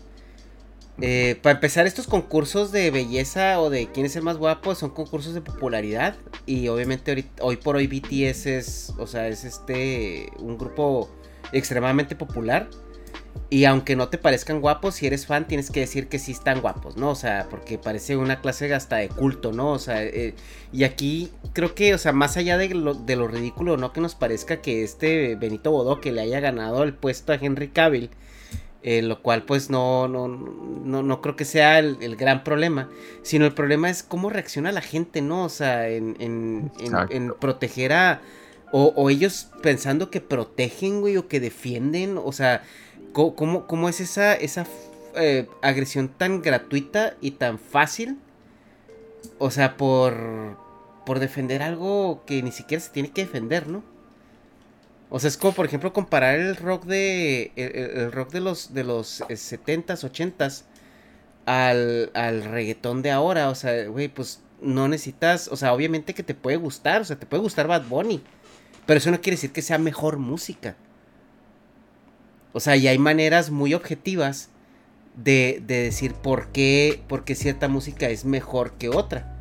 Eh, 1.00 1.38
para 1.43 1.56
empezar, 1.56 1.86
estos 1.86 2.08
concursos 2.08 2.71
de 2.71 2.89
belleza 2.89 3.62
o 3.62 3.69
de 3.69 3.88
quién 3.91 4.08
es 4.08 4.15
el 4.15 4.23
más 4.23 4.38
guapo 4.38 4.73
son 4.73 4.89
concursos 4.89 5.34
de 5.34 5.41
popularidad. 5.41 6.15
Y 6.45 6.67
obviamente 6.69 7.30
hoy 7.41 7.58
por 7.58 7.76
hoy 7.76 7.88
BTS 7.88 8.47
es, 8.47 8.93
o 8.97 9.06
sea, 9.06 9.28
es 9.28 9.43
este, 9.43 10.32
un 10.39 10.58
grupo 10.58 11.10
extremadamente 11.52 12.15
popular. 12.15 12.69
Y 13.50 13.63
aunque 13.65 13.95
no 13.95 14.10
te 14.10 14.17
parezcan 14.17 14.60
guapos, 14.60 14.95
si 14.95 15.08
eres 15.08 15.26
fan 15.26 15.47
tienes 15.47 15.71
que 15.71 15.80
decir 15.80 16.08
que 16.08 16.19
sí 16.19 16.34
están 16.34 16.62
guapos, 16.62 16.97
¿no? 16.97 17.12
O 17.12 17.15
sea, 17.15 17.47
porque 17.50 17.78
parece 17.78 18.17
una 18.17 18.41
clase 18.41 18.73
hasta 18.73 18.97
de 18.97 19.08
culto, 19.08 19.54
¿no? 19.54 19.71
O 19.71 19.80
sea, 19.80 20.04
eh, 20.04 20.34
y 20.73 20.84
aquí 20.84 21.32
creo 21.54 21.73
que, 21.73 21.93
o 21.93 21.97
sea, 21.97 22.12
más 22.12 22.36
allá 22.36 22.58
de 22.58 22.69
lo, 22.69 22.93
de 22.93 23.15
lo 23.15 23.28
ridículo, 23.28 23.78
¿no? 23.78 23.93
Que 23.93 24.02
nos 24.02 24.15
parezca 24.15 24.62
que 24.62 24.84
este 24.84 25.36
Benito 25.36 25.71
Bodó 25.71 26.02
que 26.02 26.12
le 26.12 26.21
haya 26.21 26.41
ganado 26.41 26.84
el 26.84 26.93
puesto 26.93 27.32
a 27.32 27.36
Henry 27.36 27.69
Cavill, 27.69 28.10
eh, 28.84 29.02
lo 29.02 29.21
cual 29.21 29.43
pues 29.43 29.69
no, 29.69 30.10
no, 30.10 30.28
no, 30.28 31.04
no 31.04 31.21
creo 31.21 31.36
que 31.36 31.45
sea 31.45 31.80
el, 31.80 32.15
gran 32.17 32.43
problema, 32.43 32.89
sino 33.21 33.45
el 33.45 33.54
problema 33.54 33.89
es 33.89 34.04
cómo 34.04 34.30
reacciona 34.30 34.73
la 34.73 34.82
gente, 34.82 35.21
¿no? 35.21 35.45
O 35.45 35.50
sea, 35.50 35.88
en, 35.88 36.17
en, 36.19 36.71
en, 37.10 37.34
proteger 37.39 37.93
a... 37.93 38.21
O, 38.73 38.91
o 38.97 39.10
ellos 39.10 39.47
pensando 39.63 40.12
que 40.12 40.19
protegen, 40.19 41.00
güey, 41.00 41.15
o 41.15 41.30
que 41.30 41.39
defienden, 41.39 42.17
o 42.21 42.34
sea 42.34 42.63
¿Cómo, 43.17 43.89
es 43.89 43.99
esa, 43.99 44.36
esa 44.36 44.67
eh, 45.15 45.47
agresión 45.63 46.08
tan 46.08 46.43
gratuita 46.43 47.15
y 47.19 47.32
tan 47.32 47.58
fácil? 47.58 48.19
O 49.39 49.49
sea, 49.49 49.75
por, 49.75 50.56
por 51.03 51.17
defender 51.17 51.63
algo 51.63 52.23
que 52.27 52.43
ni 52.43 52.51
siquiera 52.51 52.80
se 52.80 52.91
tiene 52.91 53.10
que 53.10 53.25
defender, 53.25 53.67
¿no? 53.67 53.84
O 55.10 55.19
sea, 55.19 55.30
es 55.30 55.38
como, 55.38 55.53
por 55.53 55.65
ejemplo, 55.65 55.93
comparar 55.93 56.38
el 56.38 56.56
rock 56.58 56.86
de. 56.86 57.51
El, 57.56 58.12
rock 58.12 58.32
de 58.32 58.41
los, 58.41 58.75
de 58.75 58.84
los 58.84 59.21
70s, 59.21 60.03
eh, 60.03 60.34
80s 60.38 60.63
al, 61.47 62.12
al 62.13 62.43
reggaetón 62.43 63.01
de 63.01 63.10
ahora. 63.10 63.49
O 63.49 63.56
sea, 63.56 63.88
güey, 63.88 64.10
pues 64.10 64.41
no 64.62 64.88
necesitas. 64.88 65.47
O 65.47 65.56
sea, 65.56 65.73
obviamente 65.73 66.13
que 66.13 66.21
te 66.23 66.36
puede 66.36 66.58
gustar. 66.58 67.01
O 67.01 67.06
sea, 67.06 67.17
te 67.17 67.25
puede 67.25 67.41
gustar 67.41 67.67
Bad 67.67 67.88
Bunny. 67.88 68.21
Pero 68.86 68.99
eso 68.99 69.10
no 69.10 69.21
quiere 69.21 69.38
decir 69.38 69.51
que 69.51 69.63
sea 69.63 69.80
mejor 69.80 70.17
música. 70.17 70.75
O 72.53 72.60
sea, 72.60 72.75
y 72.75 72.88
hay 72.88 72.97
maneras 72.97 73.51
muy 73.51 73.73
objetivas 73.73 74.49
de, 75.15 75.62
decir 75.65 76.13
por 76.13 76.47
qué, 76.47 77.01
por 77.07 77.23
qué 77.23 77.36
cierta 77.36 77.67
música 77.67 78.10
es 78.10 78.25
mejor 78.25 78.73
que 78.73 78.89
otra. 78.89 79.38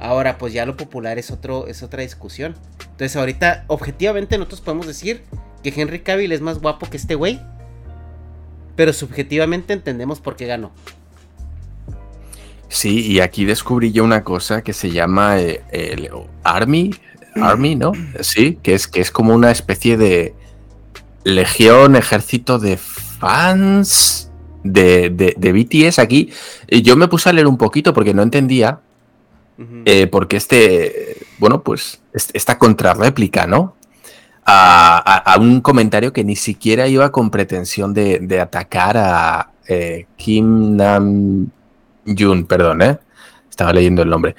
Ahora, 0.00 0.38
pues 0.38 0.52
ya 0.52 0.66
lo 0.66 0.76
popular 0.76 1.18
es, 1.18 1.30
otro, 1.30 1.66
es 1.66 1.82
otra 1.82 2.02
discusión. 2.02 2.56
Entonces, 2.80 3.16
ahorita, 3.16 3.64
objetivamente, 3.68 4.36
nosotros 4.38 4.60
podemos 4.60 4.86
decir 4.86 5.22
que 5.62 5.72
Henry 5.74 6.00
Cavill 6.00 6.32
es 6.32 6.40
más 6.40 6.60
guapo 6.60 6.88
que 6.90 6.96
este 6.96 7.14
güey. 7.14 7.40
Pero 8.74 8.92
subjetivamente 8.92 9.72
entendemos 9.72 10.20
por 10.20 10.34
qué 10.34 10.46
ganó. 10.46 10.72
Sí, 12.68 13.06
y 13.06 13.20
aquí 13.20 13.44
descubrí 13.44 13.92
yo 13.92 14.02
una 14.02 14.24
cosa 14.24 14.62
que 14.62 14.72
se 14.72 14.90
llama 14.90 15.38
eh, 15.38 15.62
el 15.70 16.08
Army, 16.42 16.94
Army, 17.34 17.76
¿no? 17.76 17.92
Sí, 18.20 18.58
que 18.62 18.74
es, 18.74 18.88
que 18.88 19.00
es 19.02 19.10
como 19.10 19.34
una 19.34 19.50
especie 19.50 19.98
de, 19.98 20.34
legión, 21.24 21.96
ejército 21.96 22.58
de 22.58 22.76
fans 22.76 24.30
de, 24.64 25.10
de, 25.10 25.52
BTS 25.52 25.98
aquí. 25.98 26.30
Yo 26.68 26.96
me 26.96 27.08
puse 27.08 27.28
a 27.28 27.32
leer 27.32 27.46
un 27.46 27.58
poquito 27.58 27.92
porque 27.92 28.14
no 28.14 28.22
entendía. 28.22 28.80
Eh, 29.84 30.08
porque 30.08 30.38
este, 30.38 31.18
bueno, 31.38 31.62
pues 31.62 32.00
esta 32.12 32.58
contrarréplica, 32.58 33.46
¿no? 33.46 33.76
A, 34.44 35.36
un 35.38 35.60
comentario 35.60 36.12
que 36.12 36.24
ni 36.24 36.34
siquiera 36.34 36.88
iba 36.88 37.12
con 37.12 37.30
pretensión 37.30 37.94
de, 37.94 38.40
atacar 38.40 38.96
a 38.96 39.52
eh, 39.68 40.06
Kim 40.16 40.76
Nam 40.76 41.48
Jun, 42.06 42.46
perdón, 42.46 42.82
¿eh? 42.82 42.98
Estaba 43.48 43.72
leyendo 43.72 44.02
el 44.02 44.10
nombre. 44.10 44.34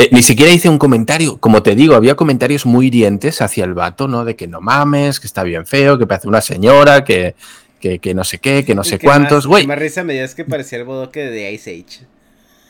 Eh, 0.00 0.10
ni 0.12 0.22
siquiera 0.22 0.52
hice 0.52 0.68
un 0.68 0.78
comentario, 0.78 1.38
como 1.38 1.60
te 1.60 1.74
digo, 1.74 1.96
había 1.96 2.14
comentarios 2.14 2.64
muy 2.66 2.86
hirientes 2.86 3.42
hacia 3.42 3.64
el 3.64 3.74
vato, 3.74 4.06
¿no? 4.06 4.24
De 4.24 4.36
que 4.36 4.46
no 4.46 4.60
mames, 4.60 5.18
que 5.18 5.26
está 5.26 5.42
bien 5.42 5.66
feo, 5.66 5.98
que 5.98 6.06
parece 6.06 6.28
una 6.28 6.40
señora, 6.40 7.02
que, 7.02 7.34
que, 7.80 8.14
no 8.14 8.22
sé 8.22 8.38
qué, 8.38 8.64
que 8.64 8.76
no 8.76 8.84
sé 8.84 9.00
cuántos, 9.00 9.48
güey. 9.48 9.66
Más, 9.66 9.76
risa 9.76 10.04
me 10.04 10.12
digas 10.12 10.36
que 10.36 10.44
parecía 10.44 10.78
el 10.78 10.84
bodoque 10.84 11.24
de 11.24 11.50
Ice 11.50 11.72
Age. 11.72 12.06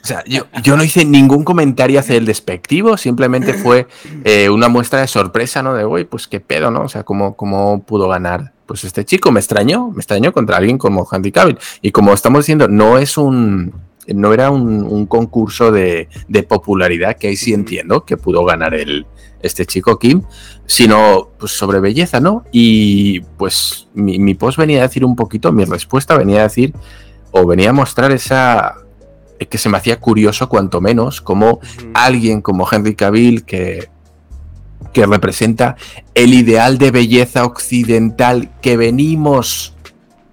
O 0.03 0.07
sea, 0.07 0.25
yo, 0.25 0.47
yo, 0.62 0.79
no 0.79 0.83
hice 0.83 1.05
ningún 1.05 1.45
comentario 1.45 2.01
hacia 2.01 2.17
el 2.17 2.25
despectivo, 2.25 2.97
simplemente 2.97 3.53
fue 3.53 3.87
eh, 4.25 4.49
una 4.49 4.69
muestra 4.69 5.03
de 5.03 5.07
sorpresa, 5.07 5.62
¿no? 5.62 5.75
De, 5.75 5.85
güey, 5.85 6.05
pues 6.05 6.29
qué 6.29 6.41
pedo, 6.41 6.71
¿no? 6.71 6.85
O 6.85 6.88
sea, 6.88 7.03
¿cómo, 7.03 7.37
¿cómo 7.37 7.83
pudo 7.83 8.09
ganar? 8.09 8.55
Pues 8.64 8.85
este 8.85 9.05
chico 9.05 9.33
me 9.33 9.41
extrañó, 9.41 9.91
me 9.91 9.99
extrañó 9.99 10.33
contra 10.33 10.57
alguien 10.57 10.79
como 10.79 11.07
Handy 11.07 11.31
Cavill. 11.31 11.59
Y 11.83 11.91
como 11.91 12.14
estamos 12.14 12.47
diciendo, 12.47 12.69
no 12.69 12.97
es 12.97 13.19
un, 13.19 13.75
no 14.14 14.33
era 14.33 14.51
un, 14.51 15.07
concurso 15.07 15.71
de, 15.73 16.09
popularidad, 16.49 17.16
que 17.16 17.29
ahí 17.29 17.37
sí 17.37 17.53
entiendo 17.53 18.05
que 18.05 18.16
pudo 18.16 18.44
ganar 18.44 18.75
el, 18.75 19.07
este 19.42 19.66
chico 19.66 19.99
Kim, 19.99 20.23
sino 20.66 21.31
pues 21.38 21.53
sobre 21.53 21.81
belleza, 21.81 22.21
¿no? 22.21 22.44
Y 22.53 23.21
pues 23.37 23.88
mi, 23.94 24.35
post 24.35 24.59
venía 24.59 24.81
a 24.81 24.88
decir 24.88 25.05
un 25.05 25.16
poquito, 25.16 25.53
mi 25.53 25.64
respuesta 25.64 26.16
venía 26.16 26.40
a 26.40 26.44
decir, 26.44 26.75
o 27.31 27.47
venía 27.47 27.71
a 27.71 27.75
mostrar 27.75 28.12
esa 28.12 28.77
que 29.51 29.59
se 29.59 29.68
me 29.68 29.79
hacía 29.79 30.01
curioso, 30.01 30.49
cuanto 30.49 30.81
menos, 30.81 31.21
como 31.21 31.61
alguien 31.94 32.42
como 32.42 32.66
Henry 32.71 32.97
Cavill, 32.97 33.44
que, 33.44 33.88
que 34.92 35.07
representa 35.07 35.77
el 36.14 36.35
ideal 36.35 36.77
de 36.79 36.90
belleza 36.90 37.44
occidental 37.44 38.51
que 38.61 38.77
venimos 38.77 39.75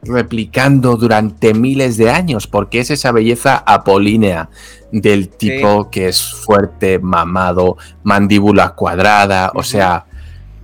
replicando 0.06 0.98
durante 0.98 1.54
miles 1.54 1.98
de 1.98 2.10
años, 2.10 2.48
porque 2.48 2.80
es 2.80 2.92
esa 2.92 3.12
belleza 3.12 3.64
apolínea 3.66 4.50
del 4.92 5.30
tipo 5.30 5.90
que 5.90 6.08
es 6.08 6.24
fuerte, 6.24 7.00
mamado, 7.00 7.78
mandíbula 8.04 8.76
cuadrada, 8.76 9.52
o 9.56 9.64
sea, 9.64 10.06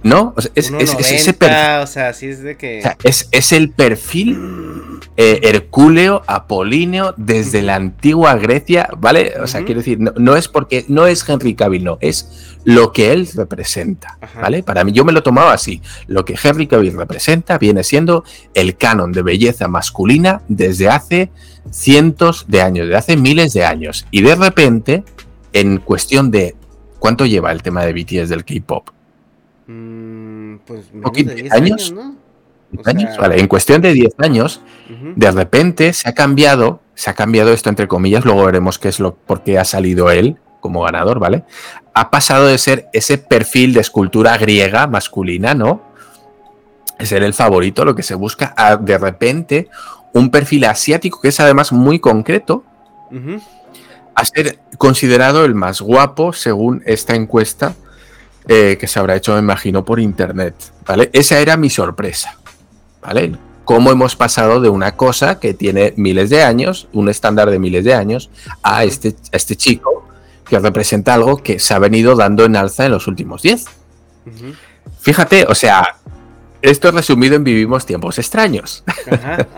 ¿no? 0.03 0.33
es, 0.55 0.71
ese 0.71 1.33
perfil. 1.33 2.91
es 3.03 3.51
el 3.51 3.71
perfil 3.71 4.37
eh, 5.17 5.41
hercúleo, 5.43 6.23
apolíneo, 6.25 7.13
desde 7.17 7.61
la 7.61 7.75
antigua 7.75 8.35
Grecia, 8.35 8.89
¿vale? 8.97 9.33
O 9.41 9.45
sea, 9.45 9.63
quiero 9.65 9.81
decir, 9.81 9.99
no, 9.99 10.35
es 10.37 10.47
porque, 10.47 10.85
no 10.87 11.05
es 11.05 11.27
Henry 11.27 11.53
Cavill, 11.53 11.83
no, 11.83 11.97
es 11.99 12.55
lo 12.63 12.93
que 12.93 13.11
él 13.11 13.27
representa, 13.35 14.17
¿vale? 14.41 14.63
Para 14.63 14.83
mí, 14.85 14.93
yo 14.93 15.03
me 15.03 15.11
lo 15.11 15.21
tomaba 15.21 15.53
así. 15.53 15.81
Lo 16.07 16.23
que 16.23 16.35
Henry 16.41 16.65
Cavill 16.65 16.95
representa 16.95 17.57
viene 17.57 17.83
siendo 17.83 18.23
el 18.53 18.77
canon 18.77 19.11
de 19.11 19.21
belleza 19.21 19.67
masculina 19.67 20.41
desde 20.47 20.87
hace 20.87 21.29
cientos 21.69 22.45
de 22.47 22.61
años, 22.61 22.87
de 22.87 22.95
hace 22.95 23.17
miles 23.17 23.53
de 23.53 23.65
años. 23.65 24.07
Y 24.11 24.21
de 24.21 24.35
repente, 24.35 25.03
en 25.51 25.77
cuestión 25.79 26.31
de 26.31 26.55
cuánto 26.99 27.25
lleva 27.25 27.51
el 27.51 27.61
tema 27.61 27.85
de 27.85 27.93
BTS 27.93 28.29
del 28.29 28.45
K-pop, 28.45 28.89
Mm, 29.71 30.57
pues 30.65 30.93
menos 30.93 31.13
de 31.13 31.35
10 31.35 31.53
años, 31.53 31.91
¿no? 31.91 32.15
vale, 33.19 33.39
en 33.39 33.47
cuestión 33.47 33.81
de 33.81 33.93
10 33.93 34.13
años, 34.19 34.61
de 35.15 35.31
repente 35.31 35.93
se 35.93 36.09
ha 36.09 36.13
cambiado, 36.13 36.81
se 36.93 37.09
ha 37.09 37.13
cambiado 37.13 37.51
esto 37.51 37.69
entre 37.69 37.87
comillas, 37.87 38.25
luego 38.25 38.45
veremos 38.45 38.79
qué 38.79 38.89
es 38.89 38.99
lo 38.99 39.15
por 39.15 39.43
qué 39.43 39.57
ha 39.59 39.65
salido 39.65 40.11
él 40.11 40.37
como 40.59 40.83
ganador, 40.83 41.19
¿vale? 41.19 41.43
Ha 41.93 42.11
pasado 42.11 42.47
de 42.47 42.57
ser 42.57 42.87
ese 42.93 43.17
perfil 43.17 43.73
de 43.73 43.81
escultura 43.81 44.37
griega 44.37 44.87
masculina, 44.87 45.53
¿no? 45.53 45.81
Ser 46.99 47.23
el 47.23 47.33
favorito, 47.33 47.83
lo 47.83 47.95
que 47.95 48.03
se 48.03 48.15
busca, 48.15 48.53
a 48.55 48.77
de 48.77 48.97
repente 48.97 49.69
un 50.13 50.29
perfil 50.29 50.65
asiático 50.65 51.19
que 51.19 51.29
es 51.29 51.39
además 51.39 51.71
muy 51.71 51.99
concreto, 51.99 52.63
a 54.15 54.25
ser 54.25 54.59
considerado 54.77 55.43
el 55.45 55.55
más 55.55 55.81
guapo 55.81 56.31
según 56.31 56.83
esta 56.85 57.15
encuesta 57.15 57.75
eh, 58.47 58.77
que 58.79 58.87
se 58.87 58.99
habrá 58.99 59.15
hecho, 59.15 59.33
me 59.33 59.39
imagino, 59.39 59.85
por 59.85 59.99
internet. 59.99 60.55
¿Vale? 60.85 61.09
Esa 61.13 61.39
era 61.39 61.57
mi 61.57 61.69
sorpresa. 61.69 62.37
¿Vale? 63.01 63.35
Cómo 63.65 63.91
hemos 63.91 64.15
pasado 64.15 64.59
de 64.59 64.69
una 64.69 64.95
cosa 64.95 65.39
que 65.39 65.53
tiene 65.53 65.93
miles 65.95 66.29
de 66.29 66.43
años, 66.43 66.87
un 66.93 67.09
estándar 67.09 67.49
de 67.49 67.59
miles 67.59 67.83
de 67.83 67.93
años, 67.93 68.29
a 68.63 68.83
este, 68.83 69.15
este 69.31 69.55
chico 69.55 70.07
que 70.51 70.59
representa 70.59 71.13
algo 71.13 71.37
que 71.37 71.59
se 71.59 71.73
ha 71.73 71.79
venido 71.79 72.15
dando 72.15 72.43
en 72.43 72.57
alza 72.57 72.85
en 72.85 72.91
los 72.91 73.07
últimos 73.07 73.41
10. 73.41 73.65
Fíjate, 74.99 75.45
o 75.47 75.55
sea, 75.55 75.95
esto 76.61 76.89
es 76.89 76.93
resumido 76.93 77.35
en 77.35 77.45
vivimos 77.45 77.85
tiempos 77.85 78.19
extraños. 78.19 78.83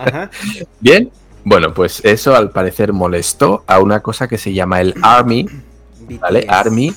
Bien, 0.80 1.12
bueno, 1.44 1.74
pues 1.74 2.00
eso 2.06 2.36
al 2.36 2.52
parecer 2.52 2.94
molestó 2.94 3.64
a 3.66 3.80
una 3.80 4.02
cosa 4.02 4.28
que 4.28 4.38
se 4.38 4.54
llama 4.54 4.82
el 4.82 4.94
Army, 5.02 5.48
¿vale? 6.22 6.46
Army, 6.48 6.94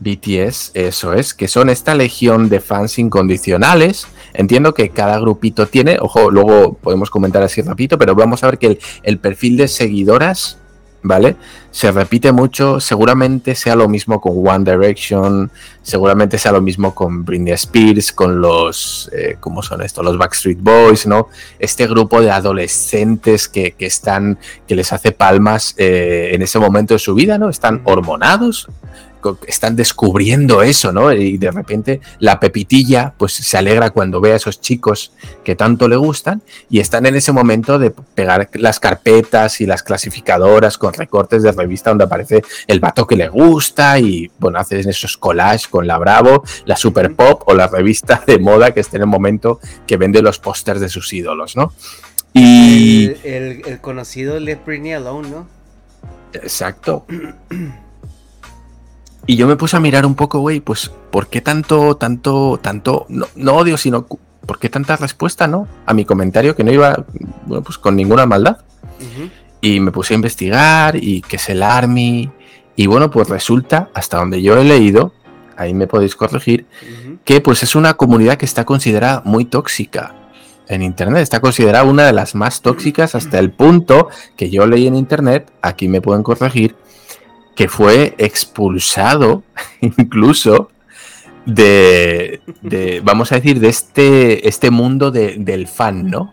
BTS, 0.00 0.72
eso 0.74 1.12
es, 1.12 1.34
que 1.34 1.48
son 1.48 1.70
esta 1.70 1.94
legión 1.94 2.48
de 2.48 2.60
fans 2.60 2.98
incondicionales. 2.98 4.06
Entiendo 4.34 4.74
que 4.74 4.90
cada 4.90 5.18
grupito 5.18 5.66
tiene, 5.66 5.98
ojo, 6.00 6.30
luego 6.30 6.74
podemos 6.74 7.10
comentar 7.10 7.42
así 7.42 7.62
rapidito, 7.62 7.98
pero 7.98 8.14
vamos 8.14 8.44
a 8.44 8.46
ver 8.46 8.58
que 8.58 8.78
el, 9.02 9.18
perfil 9.18 9.56
de 9.56 9.68
seguidoras, 9.68 10.58
¿vale? 11.02 11.36
Se 11.70 11.90
repite 11.90 12.30
mucho, 12.32 12.78
seguramente 12.80 13.54
sea 13.54 13.74
lo 13.74 13.88
mismo 13.88 14.20
con 14.20 14.46
One 14.46 14.70
Direction, 14.70 15.50
seguramente 15.82 16.38
sea 16.38 16.52
lo 16.52 16.60
mismo 16.60 16.94
con 16.94 17.24
Britney 17.24 17.52
Spears, 17.54 18.12
con 18.12 18.40
los, 18.40 19.10
eh, 19.12 19.36
¿cómo 19.40 19.62
son 19.62 19.82
estos? 19.82 20.04
Los 20.04 20.18
Backstreet 20.18 20.60
Boys, 20.60 21.06
¿no? 21.06 21.28
Este 21.58 21.86
grupo 21.86 22.20
de 22.20 22.30
adolescentes 22.30 23.48
que, 23.48 23.74
están, 23.78 24.38
que 24.66 24.76
les 24.76 24.92
hace 24.92 25.12
palmas 25.12 25.74
eh, 25.78 26.30
en 26.32 26.42
ese 26.42 26.58
momento 26.58 26.94
de 26.94 26.98
su 26.98 27.14
vida, 27.14 27.38
¿no? 27.38 27.48
Están 27.48 27.80
hormonados, 27.84 28.68
están 29.46 29.76
descubriendo 29.76 30.62
eso, 30.62 30.92
¿no? 30.92 31.12
Y 31.12 31.38
de 31.38 31.50
repente 31.50 32.00
la 32.18 32.40
pepitilla 32.40 33.14
pues 33.16 33.32
se 33.32 33.56
alegra 33.56 33.90
cuando 33.90 34.20
ve 34.20 34.32
a 34.32 34.36
esos 34.36 34.60
chicos 34.60 35.12
que 35.44 35.56
tanto 35.56 35.88
le 35.88 35.96
gustan 35.96 36.42
y 36.70 36.80
están 36.80 37.06
en 37.06 37.16
ese 37.16 37.32
momento 37.32 37.78
de 37.78 37.90
pegar 37.90 38.48
las 38.54 38.80
carpetas 38.80 39.60
y 39.60 39.66
las 39.66 39.82
clasificadoras 39.82 40.78
con 40.78 40.92
recortes 40.92 41.42
de 41.42 41.52
revista 41.52 41.90
donde 41.90 42.04
aparece 42.04 42.42
el 42.66 42.80
vato 42.80 43.06
que 43.06 43.16
le 43.16 43.28
gusta 43.28 43.98
y 43.98 44.30
bueno, 44.38 44.58
hacen 44.58 44.88
esos 44.88 45.16
collages 45.16 45.68
con 45.68 45.86
la 45.86 45.98
Bravo, 45.98 46.44
la 46.64 46.76
Super 46.76 47.14
Pop 47.14 47.42
o 47.46 47.54
la 47.54 47.66
revista 47.66 48.22
de 48.26 48.38
moda 48.38 48.72
que 48.72 48.80
esté 48.80 48.96
en 48.96 49.02
el 49.02 49.08
momento 49.08 49.60
que 49.86 49.96
vende 49.96 50.22
los 50.22 50.38
pósters 50.38 50.80
de 50.80 50.88
sus 50.88 51.12
ídolos, 51.12 51.56
¿no? 51.56 51.72
Y... 52.34 53.12
El, 53.24 53.80
conocido 53.80 54.38
Let 54.38 54.60
Britney 54.64 54.92
Alone, 54.92 55.28
¿no? 55.30 55.48
Exacto. 56.32 57.06
Y 59.28 59.36
yo 59.36 59.46
me 59.46 59.56
puse 59.56 59.76
a 59.76 59.80
mirar 59.80 60.06
un 60.06 60.14
poco, 60.14 60.38
güey, 60.38 60.60
pues, 60.60 60.90
¿por 61.10 61.26
qué 61.26 61.42
tanto, 61.42 61.98
tanto, 61.98 62.58
tanto, 62.62 63.04
no, 63.10 63.52
odio, 63.52 63.76
sino, 63.76 64.06
¿por 64.06 64.58
qué 64.58 64.70
tanta 64.70 64.96
respuesta, 64.96 65.46
no? 65.46 65.68
A 65.84 65.92
mi 65.92 66.06
comentario 66.06 66.56
que 66.56 66.64
no 66.64 66.72
iba, 66.72 67.04
bueno, 67.44 67.62
pues 67.62 67.76
con 67.76 67.94
ninguna 67.94 68.24
maldad. 68.24 68.56
Y 69.60 69.80
me 69.80 69.92
puse 69.92 70.14
a 70.14 70.16
investigar 70.16 70.96
y 70.96 71.20
que 71.20 71.36
es 71.36 71.46
el 71.50 71.62
Army. 71.62 72.30
Y 72.74 72.86
bueno, 72.86 73.10
pues 73.10 73.28
resulta, 73.28 73.90
hasta 73.92 74.16
donde 74.16 74.40
yo 74.40 74.56
he 74.56 74.64
leído, 74.64 75.12
ahí 75.58 75.74
me 75.74 75.86
podéis 75.86 76.16
corregir, 76.16 76.66
que 77.26 77.42
pues 77.42 77.62
es 77.62 77.74
una 77.74 77.92
comunidad 77.94 78.38
que 78.38 78.46
está 78.46 78.64
considerada 78.64 79.20
muy 79.26 79.44
tóxica 79.44 80.14
en 80.68 80.80
Internet. 80.80 81.20
Está 81.20 81.40
considerada 81.40 81.84
una 81.84 82.06
de 82.06 82.14
las 82.14 82.34
más 82.34 82.62
tóxicas 82.62 83.14
hasta 83.14 83.38
el 83.38 83.50
punto 83.50 84.08
que 84.36 84.48
yo 84.48 84.66
leí 84.66 84.86
en 84.86 84.94
Internet, 84.94 85.52
aquí 85.60 85.86
me 85.86 86.00
pueden 86.00 86.22
corregir, 86.22 86.76
que 87.58 87.68
fue 87.68 88.14
expulsado 88.18 89.42
incluso 89.80 90.70
de, 91.44 92.40
vamos 93.02 93.32
a 93.32 93.34
decir, 93.34 93.58
de 93.58 93.68
este, 93.68 94.48
este 94.48 94.70
mundo 94.70 95.10
del 95.10 95.66
fan, 95.66 96.08
¿no? 96.08 96.32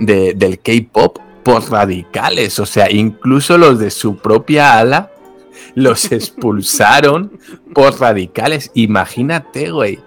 del 0.00 0.58
K-Pop 0.58 1.18
por 1.44 1.70
radicales, 1.70 2.58
o 2.58 2.66
sea, 2.66 2.90
incluso 2.90 3.56
los 3.56 3.78
de 3.78 3.92
su 3.92 4.16
propia 4.16 4.80
ala 4.80 5.12
los 5.76 6.10
expulsaron 6.12 7.38
por 7.72 8.00
radicales. 8.00 8.72
Imagínate, 8.74 9.70
güey. 9.70 10.00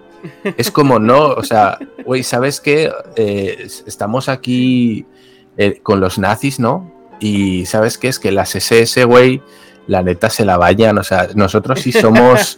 Es 0.58 0.70
como 0.70 0.98
no, 0.98 1.28
o 1.28 1.42
sea, 1.42 1.78
güey, 2.04 2.22
¿sabes 2.22 2.60
qué? 2.60 2.92
Eh, 3.16 3.66
estamos 3.86 4.28
aquí 4.28 5.06
eh, 5.56 5.80
con 5.82 6.00
los 6.00 6.18
nazis, 6.18 6.60
¿no? 6.60 6.92
Y 7.20 7.64
¿sabes 7.64 7.96
qué? 7.96 8.08
Es 8.08 8.18
que 8.18 8.30
las 8.30 8.54
SS, 8.54 9.04
güey, 9.04 9.40
la 9.90 10.04
neta 10.04 10.30
se 10.30 10.44
la 10.44 10.56
vayan. 10.56 10.96
O 10.98 11.02
sea, 11.02 11.28
nosotros 11.34 11.80
sí 11.80 11.90
somos, 11.90 12.56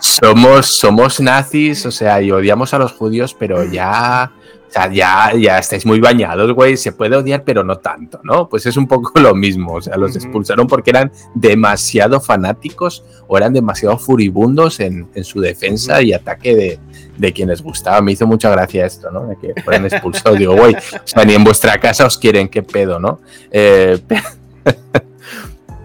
somos, 0.00 0.66
somos 0.66 1.20
nazis, 1.20 1.84
o 1.84 1.90
sea, 1.90 2.22
y 2.22 2.30
odiamos 2.30 2.72
a 2.72 2.78
los 2.78 2.92
judíos, 2.92 3.36
pero 3.38 3.64
ya, 3.64 4.32
o 4.66 4.72
sea, 4.72 4.90
ya, 4.90 5.34
ya 5.38 5.58
estáis 5.58 5.84
muy 5.84 6.00
bañados, 6.00 6.50
güey. 6.54 6.78
Se 6.78 6.92
puede 6.92 7.16
odiar, 7.16 7.44
pero 7.44 7.64
no 7.64 7.76
tanto, 7.76 8.20
¿no? 8.24 8.48
Pues 8.48 8.64
es 8.64 8.78
un 8.78 8.88
poco 8.88 9.20
lo 9.20 9.34
mismo. 9.34 9.74
O 9.74 9.82
sea, 9.82 9.98
los 9.98 10.16
expulsaron 10.16 10.66
porque 10.66 10.88
eran 10.88 11.12
demasiado 11.34 12.18
fanáticos 12.18 13.04
o 13.26 13.36
eran 13.36 13.52
demasiado 13.52 13.98
furibundos 13.98 14.80
en, 14.80 15.06
su 15.22 15.42
defensa 15.42 16.00
y 16.00 16.14
ataque 16.14 16.56
de, 16.56 16.78
de 17.18 17.32
quienes 17.34 17.60
gustaba. 17.60 18.00
Me 18.00 18.12
hizo 18.12 18.26
mucha 18.26 18.48
gracia 18.48 18.86
esto, 18.86 19.10
¿no? 19.10 19.26
De 19.26 19.36
que 19.36 19.60
fueran 19.60 19.84
expulsados. 19.84 20.38
Digo, 20.38 20.56
güey, 20.56 20.74
o 20.74 21.00
sea, 21.04 21.26
ni 21.26 21.34
en 21.34 21.44
vuestra 21.44 21.78
casa 21.78 22.06
os 22.06 22.16
quieren, 22.16 22.48
qué 22.48 22.62
pedo, 22.62 22.98
¿no? 22.98 23.20
Eh, 23.50 24.00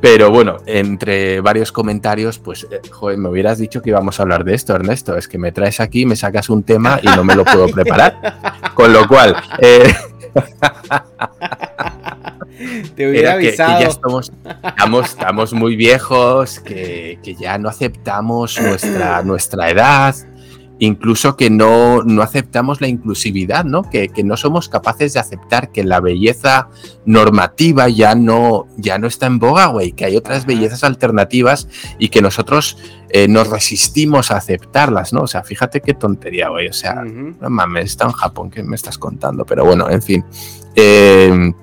Pero 0.04 0.30
bueno, 0.32 0.58
entre 0.66 1.40
varios 1.40 1.72
comentarios, 1.72 2.38
pues, 2.38 2.68
eh, 2.70 2.82
joder, 2.92 3.18
me 3.18 3.30
hubieras 3.30 3.58
dicho 3.58 3.82
que 3.82 3.92
íbamos 3.92 4.20
a 4.20 4.24
hablar 4.24 4.44
de 4.44 4.54
esto, 4.54 4.76
Ernesto. 4.76 5.16
Es 5.16 5.30
que 5.30 5.38
me 5.38 5.54
traes 5.54 5.80
aquí, 5.80 6.06
me 6.06 6.18
sacas 6.18 6.50
un 6.50 6.64
tema 6.64 7.00
y 7.02 7.08
no 7.08 7.24
me 7.24 7.36
lo 7.36 7.46
puedo 7.46 7.70
preparar. 7.70 8.38
Con 8.74 8.92
lo 8.92 9.08
cual, 9.08 9.34
eh, 9.60 9.96
Te 12.96 13.10
hubiera 13.10 13.36
avisado. 13.36 13.78
Que, 13.78 13.84
ya 13.86 13.90
estamos, 13.90 14.30
estamos, 15.06 15.54
muy 15.54 15.78
viejos, 15.78 16.60
que, 16.60 17.18
que, 17.24 17.36
ya 17.36 17.58
no 17.58 17.70
aceptamos 17.70 18.60
nuestra, 18.60 19.24
nuestra 19.24 19.70
edad, 19.70 20.14
incluso 20.86 21.38
que 21.38 21.50
no, 21.50 22.04
no 22.04 22.22
aceptamos 22.22 22.82
la 22.82 22.90
inclusividad, 22.90 23.64
¿no? 23.64 23.90
Que, 23.90 24.12
no 24.24 24.36
somos 24.36 24.68
capaces 24.68 25.14
de 25.14 25.20
aceptar 25.22 25.72
que 25.72 25.84
la 25.84 26.02
belleza 26.02 26.68
normativa 27.06 27.88
ya 27.88 28.16
no, 28.16 28.68
ya 28.76 28.98
no 28.98 29.08
está 29.08 29.28
en 29.28 29.40
boga, 29.40 29.68
güey, 29.68 29.94
que 29.94 30.04
hay 30.04 30.18
otras 30.18 30.46
bellezas 30.46 30.84
alternativas 30.84 31.70
y 32.00 32.10
que 32.10 32.22
nosotros 32.22 32.78
eh, 33.10 33.30
nos 33.30 33.48
resistimos 33.48 34.32
a 34.32 34.38
aceptarlas, 34.38 35.14
¿no? 35.14 35.22
O 35.22 35.28
sea, 35.28 35.44
fíjate 35.44 35.80
qué 35.80 35.94
tontería, 35.94 36.50
güey, 36.50 36.68
o 36.68 36.74
sea, 36.74 37.04
no 37.04 37.50
mames, 37.50 37.86
está 37.86 38.06
en 38.06 38.12
Japón, 38.12 38.50
¿qué 38.50 38.62
me 38.62 38.76
estás 38.76 38.98
contando? 38.98 39.46
Pero 39.46 39.64
bueno, 39.64 39.90
en 39.90 40.02
fin. 40.02 40.26
Em, 40.76 41.54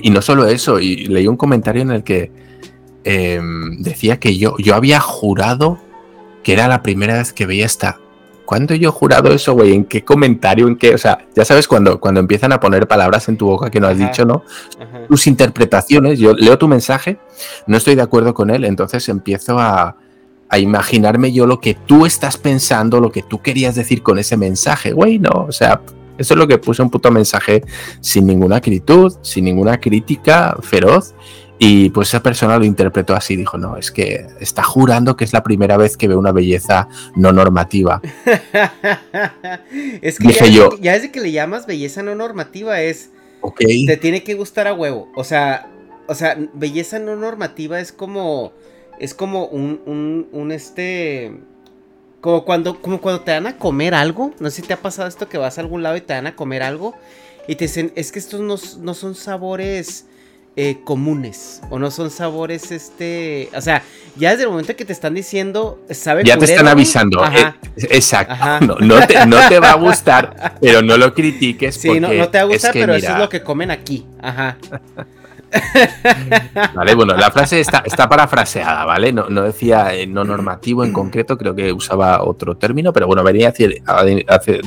y 0.00 0.10
no 0.10 0.22
solo 0.22 0.46
eso, 0.46 0.78
y 0.78 1.06
leí 1.06 1.26
un 1.26 1.36
comentario 1.36 1.82
en 1.82 1.90
el 1.90 2.04
que 2.04 2.30
em, 3.02 3.82
decía 3.82 4.20
que 4.20 4.38
yo, 4.38 4.56
yo 4.58 4.76
había 4.76 5.00
jurado 5.00 5.78
que 6.44 6.52
era 6.52 6.68
la 6.68 6.82
primera 6.82 7.14
vez 7.14 7.32
que 7.32 7.46
veía 7.46 7.66
esta 7.66 8.01
¿Cuándo 8.44 8.74
yo 8.74 8.88
he 8.88 8.92
jurado 8.92 9.32
eso, 9.32 9.54
güey? 9.54 9.74
¿En 9.74 9.84
qué 9.84 10.04
comentario? 10.04 10.66
¿En 10.68 10.76
qué? 10.76 10.94
O 10.94 10.98
sea, 10.98 11.26
ya 11.34 11.44
sabes, 11.44 11.68
cuando, 11.68 12.00
cuando 12.00 12.20
empiezan 12.20 12.52
a 12.52 12.60
poner 12.60 12.88
palabras 12.88 13.28
en 13.28 13.36
tu 13.36 13.46
boca 13.46 13.70
que 13.70 13.80
no 13.80 13.86
has 13.86 13.98
dicho, 13.98 14.24
¿no? 14.24 14.44
Tus 15.08 15.26
interpretaciones, 15.26 16.18
yo 16.18 16.34
leo 16.34 16.58
tu 16.58 16.68
mensaje, 16.68 17.18
no 17.66 17.76
estoy 17.76 17.94
de 17.94 18.02
acuerdo 18.02 18.34
con 18.34 18.50
él, 18.50 18.64
entonces 18.64 19.08
empiezo 19.08 19.58
a, 19.58 19.96
a 20.48 20.58
imaginarme 20.58 21.32
yo 21.32 21.46
lo 21.46 21.60
que 21.60 21.74
tú 21.74 22.04
estás 22.04 22.36
pensando, 22.36 23.00
lo 23.00 23.10
que 23.10 23.22
tú 23.22 23.40
querías 23.40 23.74
decir 23.74 24.02
con 24.02 24.18
ese 24.18 24.36
mensaje, 24.36 24.92
güey, 24.92 25.18
no, 25.18 25.46
o 25.48 25.52
sea, 25.52 25.80
eso 26.18 26.34
es 26.34 26.38
lo 26.38 26.46
que 26.46 26.58
puse 26.58 26.82
un 26.82 26.90
puto 26.90 27.10
mensaje 27.10 27.62
sin 28.00 28.26
ninguna 28.26 28.56
acritud, 28.56 29.14
sin 29.22 29.44
ninguna 29.44 29.80
crítica 29.80 30.56
feroz 30.62 31.14
y 31.64 31.90
pues 31.90 32.08
esa 32.08 32.24
persona 32.24 32.58
lo 32.58 32.64
interpretó 32.64 33.14
así, 33.14 33.36
dijo, 33.36 33.56
no, 33.56 33.76
es 33.76 33.92
que 33.92 34.26
está 34.40 34.64
jurando 34.64 35.14
que 35.14 35.22
es 35.22 35.32
la 35.32 35.44
primera 35.44 35.76
vez 35.76 35.96
que 35.96 36.08
ve 36.08 36.16
una 36.16 36.32
belleza 36.32 36.88
no 37.14 37.30
normativa. 37.30 38.02
es 40.02 40.18
que 40.18 40.26
Dije 40.26 40.46
ya, 40.46 40.50
yo, 40.50 40.76
ya 40.80 40.94
desde 40.94 41.12
que 41.12 41.20
le 41.20 41.30
llamas 41.30 41.66
belleza 41.66 42.02
no 42.02 42.16
normativa 42.16 42.80
es, 42.80 43.10
okay. 43.42 43.86
te 43.86 43.96
tiene 43.96 44.24
que 44.24 44.34
gustar 44.34 44.66
a 44.66 44.74
huevo. 44.74 45.08
O 45.14 45.22
sea, 45.22 45.70
o 46.08 46.16
sea, 46.16 46.36
belleza 46.52 46.98
no 46.98 47.14
normativa 47.14 47.78
es 47.78 47.92
como, 47.92 48.52
es 48.98 49.14
como 49.14 49.46
un, 49.46 49.82
un, 49.86 50.26
un 50.32 50.50
este, 50.50 51.32
como 52.20 52.44
cuando, 52.44 52.82
como 52.82 53.00
cuando 53.00 53.20
te 53.20 53.30
dan 53.30 53.46
a 53.46 53.56
comer 53.56 53.94
algo. 53.94 54.34
No 54.40 54.50
sé 54.50 54.62
si 54.62 54.66
te 54.66 54.74
ha 54.74 54.82
pasado 54.82 55.06
esto 55.06 55.28
que 55.28 55.38
vas 55.38 55.58
a 55.58 55.60
algún 55.60 55.84
lado 55.84 55.96
y 55.96 56.00
te 56.00 56.12
dan 56.12 56.26
a 56.26 56.34
comer 56.34 56.64
algo 56.64 56.96
y 57.46 57.54
te 57.54 57.66
dicen, 57.66 57.92
es 57.94 58.10
que 58.10 58.18
estos 58.18 58.40
no, 58.40 58.56
no 58.82 58.94
son 58.94 59.14
sabores 59.14 60.06
eh, 60.54 60.80
comunes 60.84 61.62
o 61.70 61.78
no 61.78 61.90
son 61.90 62.10
sabores 62.10 62.70
este 62.72 63.48
o 63.54 63.60
sea 63.60 63.82
ya 64.16 64.32
desde 64.32 64.44
el 64.44 64.50
momento 64.50 64.76
que 64.76 64.84
te 64.84 64.92
están 64.92 65.14
diciendo 65.14 65.80
sabe 65.90 66.24
ya 66.24 66.36
te 66.36 66.44
están 66.44 66.68
avisando. 66.68 67.24
eh, 67.24 67.54
exacto. 67.76 68.76
No, 68.80 69.06
te, 69.06 69.58
va 69.58 69.70
a 69.70 69.74
gustar 69.76 70.56
pero 70.60 70.82
no 70.82 70.98
lo 70.98 71.14
critiques 71.14 71.76
sí 71.76 71.98
no, 71.98 72.08
te 72.08 72.38
va 72.38 72.42
a 72.42 72.44
gustar 72.44 72.72
pero 72.74 72.94
eso 72.94 73.12
es 73.12 73.18
lo 73.18 73.28
que 73.28 73.42
comen 73.42 73.70
aquí 73.70 74.06
ajá 74.20 74.58
Vale, 76.74 76.94
bueno, 76.94 77.14
la 77.14 77.30
frase 77.30 77.60
está, 77.60 77.82
está 77.84 78.08
parafraseada, 78.08 78.84
¿vale? 78.84 79.12
No, 79.12 79.28
no 79.28 79.42
decía 79.42 79.94
eh, 79.94 80.06
no 80.06 80.24
normativo 80.24 80.84
en 80.84 80.92
concreto, 80.92 81.36
creo 81.36 81.54
que 81.54 81.72
usaba 81.72 82.22
otro 82.24 82.56
término, 82.56 82.92
pero 82.92 83.06
bueno, 83.06 83.22
venía 83.22 83.48
a 83.48 83.52
decir, 83.52 83.82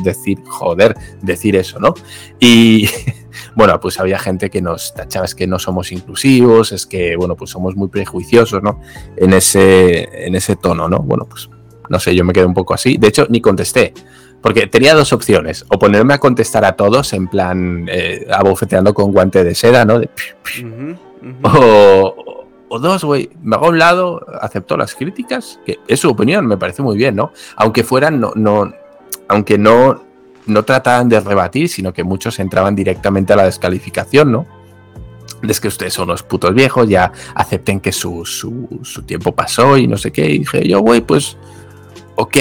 decir 0.04 0.40
joder, 0.46 0.96
decir 1.22 1.56
eso, 1.56 1.80
¿no? 1.80 1.94
Y 2.40 2.88
bueno, 3.56 3.80
pues 3.80 4.00
había 4.00 4.20
gente 4.20 4.50
que 4.50 4.62
nos 4.62 4.94
tachaba, 4.94 5.26
es 5.26 5.36
que 5.36 5.48
no 5.48 5.60
somos 5.60 5.92
inclusivos, 5.92 6.72
es 6.72 6.86
que, 6.86 7.16
bueno, 7.16 7.36
pues 7.36 7.50
somos 7.50 7.76
muy 7.76 7.88
prejuiciosos, 7.88 8.62
¿no? 8.62 8.82
En 9.18 9.34
ese, 9.34 10.28
en 10.28 10.36
ese 10.36 10.56
tono, 10.56 10.88
¿no? 10.88 11.00
Bueno, 11.00 11.26
pues 11.26 11.50
no 11.90 12.00
sé, 12.00 12.16
yo 12.16 12.24
me 12.24 12.34
quedé 12.34 12.46
un 12.46 12.54
poco 12.54 12.74
así. 12.74 12.98
De 12.98 13.08
hecho, 13.08 13.28
ni 13.30 13.42
contesté. 13.42 13.94
Porque 14.46 14.68
tenía 14.68 14.94
dos 14.94 15.12
opciones, 15.12 15.66
o 15.70 15.80
ponerme 15.80 16.14
a 16.14 16.20
contestar 16.20 16.66
a 16.66 16.74
todos 16.74 17.14
en 17.14 17.28
plan 17.28 17.88
eh, 17.90 18.28
abofeteando 18.32 18.94
con 18.94 19.12
guante 19.12 19.44
de 19.44 19.56
seda, 19.56 19.86
¿no? 19.86 20.00
O, 21.42 22.46
o, 22.68 22.80
dos, 22.80 23.04
güey, 23.04 23.32
me 23.42 23.56
hago 23.56 23.66
a 23.66 23.70
un 23.70 23.80
lado, 23.80 24.24
acepto 24.40 24.78
las 24.78 24.94
críticas, 24.94 25.60
que 25.66 25.80
es 25.88 26.00
su 26.00 26.12
opinión, 26.12 26.46
me 26.46 26.58
parece 26.58 26.84
muy 26.84 26.96
bien, 26.96 27.16
¿no? 27.16 27.32
Aunque 27.56 27.84
fueran, 27.84 28.20
no, 28.20 28.34
no, 28.36 28.72
aunque 29.28 29.58
no, 29.58 30.04
no 30.46 30.62
trataban 30.64 31.10
de 31.10 31.22
rebatir, 31.22 31.68
sino 31.68 31.92
que 31.92 32.04
muchos 32.04 32.38
entraban 32.38 32.76
directamente 32.76 33.34
a 33.34 33.38
la 33.38 33.46
descalificación, 33.46 34.32
¿no? 34.32 34.46
Es 35.42 35.60
que 35.60 35.70
ustedes 35.70 35.96
son 35.96 36.10
los 36.10 36.22
putos 36.22 36.54
viejos, 36.54 36.88
ya 36.88 37.12
acepten 37.34 37.80
que 37.80 37.92
su, 37.92 38.24
su, 38.24 39.02
tiempo 39.08 39.32
pasó 39.32 39.76
y 39.76 39.88
no 39.88 39.98
sé 39.98 40.12
qué. 40.12 40.30
Y 40.30 40.40
dije 40.40 40.68
yo, 40.68 40.82
güey, 40.82 41.02
pues, 41.02 41.36
ok. 42.16 42.38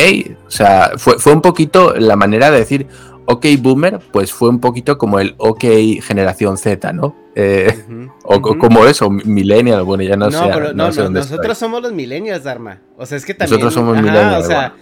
O 0.47 0.51
sea, 0.51 0.93
fue, 0.97 1.19
fue 1.19 1.33
un 1.33 1.41
poquito 1.41 1.95
la 1.95 2.17
manera 2.17 2.51
de 2.51 2.59
decir, 2.59 2.87
ok, 3.27 3.47
boomer, 3.59 4.01
pues 4.13 4.33
fue 4.33 4.49
un 4.49 4.61
poquito 4.61 4.99
como 4.99 5.19
el 5.19 5.35
ok 5.39 5.65
generación 6.03 6.57
Z, 6.59 6.93
¿no? 6.93 7.17
Eh, 7.35 7.75
o 8.23 8.41
como 8.41 8.87
eso, 8.87 9.11
millennial, 9.11 9.83
bueno, 9.83 10.05
ya 10.05 10.17
no, 10.17 10.31
sé. 10.31 10.39
no, 10.75 10.91
nosotros 11.11 11.59
somos 11.59 11.83
los 11.83 11.93
millennials, 11.93 12.45
Dharma. 12.45 12.81
O 12.97 13.07
sea, 13.07 13.19
es 13.19 13.25
que 13.25 13.35
también. 13.35 13.61
Nosotros 13.61 13.75
somos 13.75 14.01
millennials. 14.01 14.45
O 14.45 14.49
sea, 14.49 14.75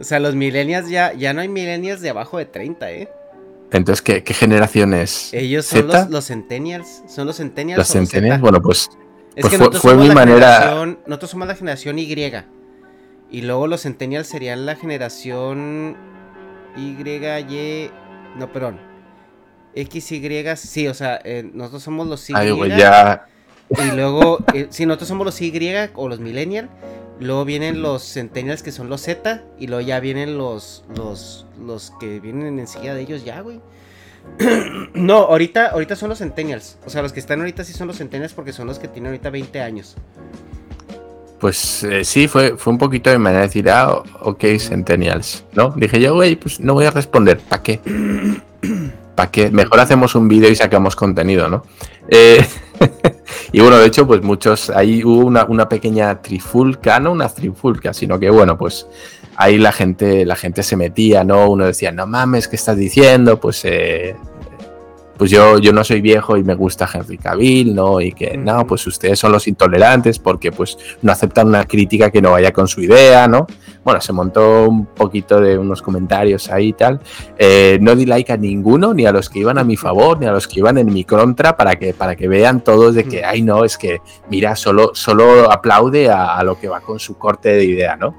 o 0.00 0.04
sea, 0.04 0.20
los 0.20 0.34
millennials 0.34 0.88
ya, 0.88 1.12
ya 1.12 1.32
no 1.34 1.40
hay 1.40 1.48
millennials 1.48 2.00
de 2.00 2.10
abajo 2.10 2.38
de 2.38 2.46
30, 2.46 2.90
¿eh? 2.92 3.08
Entonces, 3.70 4.00
¿qué, 4.00 4.22
qué 4.22 4.32
generación 4.32 4.94
es? 4.94 5.34
Ellos 5.34 5.66
son 5.66 5.88
los, 5.88 6.08
los, 6.08 6.26
centennials. 6.26 7.02
Son 7.06 7.26
los 7.26 7.36
centennials. 7.36 7.78
Los 7.78 7.88
centennials, 7.88 8.40
bueno, 8.40 8.62
pues, 8.62 8.88
es 9.36 9.46
pues 9.46 9.58
que 9.58 9.78
fue, 9.78 9.94
mi 9.94 10.08
manera. 10.08 10.74
Nosotros 11.06 11.30
somos 11.30 11.46
la 11.48 11.54
generación 11.54 11.98
Y. 11.98 12.32
Y 13.30 13.42
luego 13.42 13.66
los 13.66 13.82
centennials 13.82 14.26
serían 14.26 14.66
la 14.66 14.76
generación 14.76 15.96
Y, 16.76 16.96
Y. 17.00 17.90
No, 18.36 18.52
perdón. 18.52 18.78
X, 19.74 20.12
Y. 20.12 20.56
Sí, 20.56 20.88
o 20.88 20.94
sea, 20.94 21.20
eh, 21.24 21.48
nosotros 21.52 21.82
somos 21.82 22.06
los 22.06 22.28
Y. 22.30 22.34
Ay, 22.34 22.52
ya. 22.76 23.26
Y 23.70 23.94
luego, 23.94 24.38
eh, 24.54 24.68
si 24.70 24.86
nosotros 24.86 25.08
somos 25.08 25.24
los 25.26 25.40
Y 25.40 25.52
o 25.94 26.08
los 26.08 26.20
millennials. 26.20 26.68
Luego 27.20 27.44
vienen 27.44 27.82
los 27.82 28.12
Centennials 28.12 28.62
que 28.62 28.70
son 28.70 28.88
los 28.88 29.02
Z. 29.02 29.42
Y 29.58 29.66
luego 29.66 29.82
ya 29.82 30.00
vienen 30.00 30.38
los. 30.38 30.84
los. 30.96 31.46
los 31.60 31.92
que 32.00 32.20
vienen 32.20 32.58
enseguida 32.58 32.94
de 32.94 33.02
ellos 33.02 33.24
ya, 33.24 33.40
güey. 33.40 33.60
no, 34.94 35.18
ahorita, 35.18 35.68
ahorita 35.68 35.96
son 35.96 36.08
los 36.08 36.18
Centennials. 36.18 36.78
O 36.86 36.90
sea, 36.90 37.02
los 37.02 37.12
que 37.12 37.20
están 37.20 37.40
ahorita 37.40 37.64
sí 37.64 37.72
son 37.72 37.88
los 37.88 37.98
Centennials 37.98 38.34
porque 38.34 38.52
son 38.52 38.66
los 38.66 38.78
que 38.78 38.88
tienen 38.88 39.10
ahorita 39.10 39.30
20 39.30 39.60
años. 39.60 39.96
Pues 41.40 41.84
eh, 41.84 42.04
sí, 42.04 42.26
fue, 42.26 42.56
fue 42.56 42.72
un 42.72 42.78
poquito 42.78 43.10
de 43.10 43.18
manera 43.18 43.42
de 43.42 43.46
decir, 43.46 43.70
ah, 43.70 44.02
ok, 44.20 44.44
Centennials, 44.58 45.44
¿no? 45.52 45.72
Dije 45.76 46.00
yo, 46.00 46.14
güey, 46.14 46.34
pues 46.36 46.58
no 46.58 46.74
voy 46.74 46.86
a 46.86 46.90
responder, 46.90 47.38
¿para 47.38 47.62
qué? 47.62 47.80
¿Para 49.14 49.30
qué? 49.30 49.50
Mejor 49.50 49.78
hacemos 49.80 50.14
un 50.14 50.28
vídeo 50.28 50.50
y 50.50 50.56
sacamos 50.56 50.96
contenido, 50.96 51.48
¿no? 51.48 51.62
Eh, 52.08 52.44
y 53.52 53.60
bueno, 53.60 53.78
de 53.78 53.86
hecho, 53.86 54.06
pues 54.06 54.22
muchos, 54.22 54.70
ahí 54.70 55.04
hubo 55.04 55.24
una, 55.26 55.68
pequeña 55.68 56.20
trifulca, 56.20 56.98
no 56.98 57.12
una 57.12 57.28
trifulca, 57.28 57.94
sino 57.94 58.18
que 58.18 58.30
bueno, 58.30 58.58
pues 58.58 58.86
ahí 59.36 59.58
la 59.58 59.70
gente, 59.70 60.24
la 60.24 60.34
gente 60.34 60.64
se 60.64 60.76
metía, 60.76 61.22
¿no? 61.22 61.50
Uno 61.50 61.66
decía, 61.66 61.92
no 61.92 62.06
mames, 62.06 62.48
¿qué 62.48 62.56
estás 62.56 62.76
diciendo? 62.76 63.38
Pues 63.38 63.64
eh, 63.64 64.16
pues 65.18 65.32
yo, 65.32 65.58
yo 65.58 65.72
no 65.72 65.82
soy 65.82 66.00
viejo 66.00 66.36
y 66.36 66.44
me 66.44 66.54
gusta 66.54 66.88
Henry 66.92 67.18
Cavill, 67.18 67.74
¿no? 67.74 68.00
Y 68.00 68.12
que, 68.12 68.36
no, 68.36 68.66
pues 68.66 68.86
ustedes 68.86 69.18
son 69.18 69.32
los 69.32 69.48
intolerantes 69.48 70.18
porque 70.20 70.52
pues 70.52 70.78
no 71.02 71.10
aceptan 71.10 71.48
una 71.48 71.64
crítica 71.64 72.10
que 72.10 72.22
no 72.22 72.30
vaya 72.30 72.52
con 72.52 72.68
su 72.68 72.80
idea, 72.80 73.26
¿no? 73.26 73.46
Bueno, 73.82 74.00
se 74.00 74.12
montó 74.12 74.68
un 74.68 74.86
poquito 74.86 75.40
de 75.40 75.58
unos 75.58 75.82
comentarios 75.82 76.48
ahí 76.50 76.68
y 76.68 76.72
tal. 76.72 77.00
Eh, 77.36 77.78
no 77.80 77.96
di 77.96 78.06
like 78.06 78.32
a 78.32 78.36
ninguno, 78.36 78.94
ni 78.94 79.06
a 79.06 79.12
los 79.12 79.28
que 79.28 79.40
iban 79.40 79.58
a 79.58 79.64
mi 79.64 79.76
favor, 79.76 80.20
ni 80.20 80.26
a 80.26 80.32
los 80.32 80.46
que 80.46 80.60
iban 80.60 80.78
en 80.78 80.92
mi 80.92 81.04
contra, 81.04 81.56
para 81.56 81.76
que, 81.76 81.94
para 81.94 82.14
que 82.14 82.28
vean 82.28 82.62
todos 82.62 82.94
de 82.94 83.04
que, 83.04 83.24
ay, 83.24 83.42
no, 83.42 83.64
es 83.64 83.76
que, 83.76 83.98
mira, 84.30 84.54
solo, 84.54 84.92
solo 84.94 85.50
aplaude 85.50 86.10
a, 86.10 86.36
a 86.36 86.44
lo 86.44 86.58
que 86.60 86.68
va 86.68 86.80
con 86.80 87.00
su 87.00 87.18
corte 87.18 87.48
de 87.48 87.64
idea, 87.64 87.96
¿no? 87.96 88.14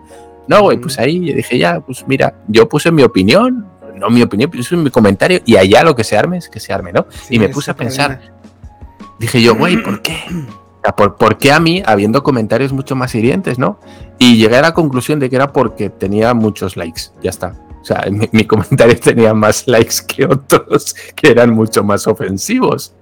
No, 0.49 0.63
güey, 0.63 0.79
pues 0.79 0.97
ahí 0.97 1.19
dije, 1.19 1.59
ya, 1.59 1.79
pues 1.79 2.05
mira, 2.07 2.33
yo 2.47 2.67
puse 2.67 2.91
mi 2.91 3.03
opinión, 3.03 3.67
no 3.99 4.09
mi 4.09 4.21
opinión, 4.21 4.49
es 4.53 4.71
mi 4.71 4.89
comentario 4.89 5.41
y 5.45 5.57
allá 5.57 5.83
lo 5.83 5.95
que 5.95 6.03
se 6.03 6.17
arme 6.17 6.37
es 6.37 6.49
que 6.49 6.59
se 6.59 6.73
arme, 6.73 6.91
¿no? 6.93 7.05
y 7.29 7.39
me 7.39 7.49
puse 7.49 7.71
a 7.71 7.75
pensar, 7.75 8.33
dije 9.19 9.41
yo, 9.41 9.55
güey, 9.55 9.81
¿por 9.81 10.01
qué? 10.01 10.17
¿Por, 10.95 11.37
qué 11.37 11.51
a 11.51 11.59
mí, 11.59 11.83
habiendo 11.85 12.23
comentarios 12.23 12.71
mucho 12.71 12.95
más 12.95 13.13
hirientes, 13.13 13.59
no? 13.59 13.79
Y 14.17 14.37
llegué 14.37 14.57
a 14.57 14.61
la 14.61 14.73
conclusión 14.73 15.19
de 15.19 15.29
que 15.29 15.35
era 15.35 15.51
porque 15.51 15.89
tenía 15.89 16.33
muchos 16.33 16.77
likes, 16.77 17.03
ya 17.21 17.29
está. 17.29 17.53
O 17.81 17.85
sea, 17.85 18.05
mi, 18.31 18.45
comentario 18.45 18.97
tenía 19.03 19.33
más 19.33 19.67
likes 19.67 19.95
que 20.07 20.25
otros 20.25 20.95
que 21.15 21.31
eran 21.31 21.53
mucho 21.53 21.83
más 21.83 22.07
ofensivos. 22.07 22.95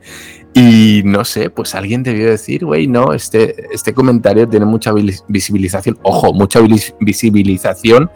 Y 0.54 1.04
no 1.06 1.24
sé, 1.24 1.52
pues 1.52 1.76
alguien 1.76 2.02
debió 2.02 2.32
decir, 2.32 2.66
güey, 2.66 2.88
no, 2.88 3.14
este, 3.14 3.68
este 3.72 3.94
comentario 3.94 4.48
tiene 4.50 4.66
mucha 4.66 4.92
visibilización, 5.28 6.00
ojo, 6.02 6.34
mucha 6.34 6.60
visibilización 7.00 8.10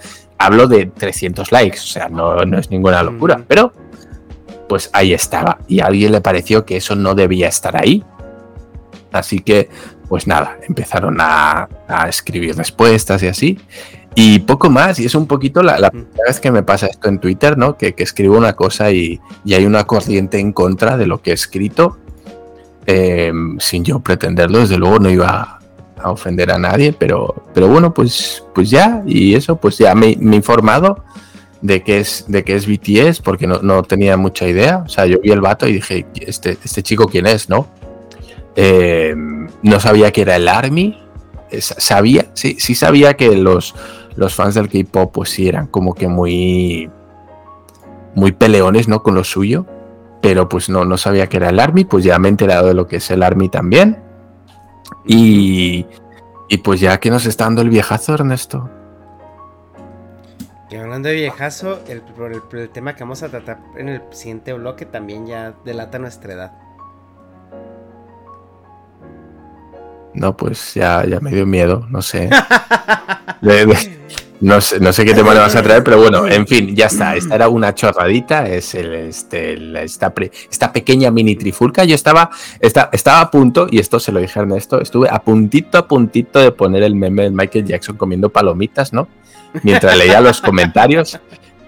hablo 0.46 0.68
de 0.68 0.86
300 0.86 1.52
likes, 1.52 1.80
o 1.80 1.88
sea, 1.88 2.10
no, 2.10 2.46
no 2.46 2.58
es 2.58 2.70
ninguna 2.70 3.04
locura, 3.04 3.44
pero 3.48 3.74
pues 4.72 4.90
ahí 4.94 5.14
estaba. 5.14 5.60
Y 5.68 5.82
a 5.82 5.88
alguien 5.88 6.14
le 6.14 6.22
pareció 6.22 6.66
que 6.66 6.78
eso 6.78 6.96
no 6.96 7.14
debía 7.14 7.50
estar 7.50 7.76
ahí. 7.76 8.06
Así 9.12 9.40
que, 9.40 9.70
pues 10.08 10.28
nada, 10.28 10.58
empezaron 10.68 11.18
a, 11.20 11.68
escribir 12.08 12.56
respuestas 12.56 13.22
y 13.24 13.28
así. 13.28 13.60
Y 14.16 14.40
poco 14.40 14.70
más, 14.70 14.98
y 15.00 15.06
es 15.06 15.16
un 15.16 15.28
poquito 15.28 15.62
la, 15.62 15.90
primera 15.90 16.24
vez 16.26 16.40
que 16.40 16.52
me 16.52 16.64
pasa 16.64 16.88
esto 16.88 17.10
en 17.10 17.20
Twitter, 17.20 17.58
¿no? 17.58 17.78
Que, 17.78 17.94
escribo 17.98 18.38
una 18.38 18.54
cosa 18.54 18.92
y, 18.92 19.20
hay 19.46 19.66
una 19.66 19.84
corriente 19.84 20.40
en 20.40 20.54
contra 20.54 20.96
de 20.96 21.06
lo 21.06 21.22
que 21.22 21.32
he 21.32 21.34
escrito, 21.34 21.98
em, 22.86 23.60
sin 23.60 23.84
yo 23.84 24.00
pretenderlo, 24.00 24.60
desde 24.60 24.78
luego 24.78 25.00
no 25.00 25.10
iba 25.10 25.61
ofender 26.10 26.52
a 26.52 26.58
nadie, 26.58 26.94
pero, 26.94 27.44
pero 27.54 27.68
bueno, 27.68 27.94
pues, 27.94 28.44
pues 28.56 28.70
ya, 28.70 29.04
y 29.06 29.36
eso, 29.36 29.56
pues 29.58 29.78
ya 29.78 29.94
me, 29.94 30.18
me 30.20 30.34
he 30.34 30.38
informado 30.38 31.04
de 31.62 31.84
qué 31.84 32.00
es, 32.00 32.26
de 32.28 32.44
qué 32.44 32.56
es 32.56 32.68
BTS, 32.68 33.22
porque 33.22 33.48
no, 33.48 33.60
no, 33.62 33.84
tenía 33.84 34.18
mucha 34.18 34.48
idea. 34.48 34.84
O 34.86 34.90
sea, 34.90 35.06
yo 35.06 35.20
vi 35.22 35.32
el 35.32 35.42
vato 35.42 35.68
y 35.68 35.74
dije, 35.74 36.06
este, 36.16 36.58
este 36.64 36.84
chico 36.84 37.08
quién 37.08 37.28
es, 37.28 37.50
¿no? 37.50 37.68
Eh, 38.56 39.16
no 39.62 39.80
sabía 39.80 40.12
que 40.12 40.22
era 40.22 40.36
el 40.36 40.48
Army. 40.48 40.98
Sabía, 41.60 42.28
sí, 42.34 42.58
sí 42.60 42.76
sabía 42.76 43.16
que 43.16 43.36
los, 43.36 43.76
los 44.16 44.34
fans 44.34 44.56
del 44.56 44.70
K-pop, 44.70 45.12
pues 45.14 45.30
sí 45.30 45.48
eran 45.48 45.68
como 45.68 45.94
que 45.94 46.08
muy. 46.08 46.90
muy 48.16 48.32
peleones, 48.32 48.88
¿no? 48.88 49.04
Con 49.04 49.16
lo 49.16 49.24
suyo. 49.24 49.66
Pero 50.22 50.48
pues 50.48 50.70
no, 50.70 50.86
no 50.86 50.98
sabía 50.98 51.28
que 51.28 51.38
era 51.38 51.50
el 51.50 51.60
Army, 51.60 51.84
pues 51.84 52.04
ya 52.04 52.20
me 52.20 52.28
he 52.28 52.32
enterado 52.32 52.68
de 52.68 52.74
lo 52.76 52.88
que 52.88 52.98
es 52.98 53.12
el 53.12 53.24
Army 53.24 53.50
también. 53.50 53.98
Y, 55.06 55.86
y 56.48 56.58
pues 56.58 56.80
ya 56.80 57.00
que 57.00 57.10
nos 57.10 57.26
está 57.26 57.46
dando 57.46 57.62
el 57.62 57.70
viejazo, 57.70 58.14
Ernesto. 58.14 58.70
Y 60.70 60.76
hablando 60.78 61.10
de 61.10 61.16
viejazo, 61.16 61.82
el, 61.88 62.02
el, 62.54 62.70
tema 62.70 62.96
que 62.96 63.04
vamos 63.04 63.24
a 63.24 63.30
tratar 63.30 63.60
en 63.76 63.90
el 63.90 64.02
siguiente 64.12 64.54
bloque 64.54 64.86
también 64.86 65.28
ya 65.28 65.54
delata 65.66 66.00
nuestra 66.00 66.34
edad. 66.34 66.54
No, 70.14 70.36
pues 70.36 70.74
ya, 70.74 71.06
ya 71.06 71.20
me 71.20 71.32
dio 71.32 71.46
miedo, 71.46 71.86
no 71.90 72.02
sé. 72.02 72.30
no, 74.42 74.60
sé 74.60 74.80
no 74.80 74.92
sé 74.92 75.06
qué 75.06 75.14
tema 75.14 75.34
le 75.34 75.40
vas 75.40 75.56
a 75.56 75.64
traer, 75.64 75.84
pero 75.84 76.00
bueno, 76.00 76.28
en 76.28 76.46
fin, 76.46 76.76
ya 76.76 76.88
está. 76.88 77.16
Esta 77.16 77.36
era 77.36 77.48
una 77.48 77.74
chorradita, 77.74 78.48
es 78.48 78.76
el, 78.76 78.94
este, 78.94 79.54
esta, 79.84 80.14
esta, 80.50 80.74
pequeña 80.74 81.12
mini 81.12 81.36
trifulca. 81.36 81.84
Yo 81.84 81.96
estaba, 81.96 82.30
estaba 82.60 83.22
a 83.22 83.32
punto, 83.32 83.68
y 83.70 83.80
esto 83.80 84.00
se 84.00 84.12
lo 84.12 84.20
dije 84.20 84.40
a 84.40 84.44
Ernesto, 84.44 84.82
estuve 84.82 85.08
a 85.10 85.22
puntito, 85.22 85.78
a 85.78 85.88
puntito 85.88 86.40
de 86.40 86.52
poner 86.52 86.84
el 86.84 86.96
meme 86.96 87.24
de 87.24 87.32
Michael 87.32 87.66
Jackson 87.66 87.98
comiendo 87.98 88.30
palomitas, 88.30 88.92
¿no? 88.94 89.08
mientras 89.64 89.98
leía 89.98 90.22
los 90.22 90.42
comentarios. 90.42 91.20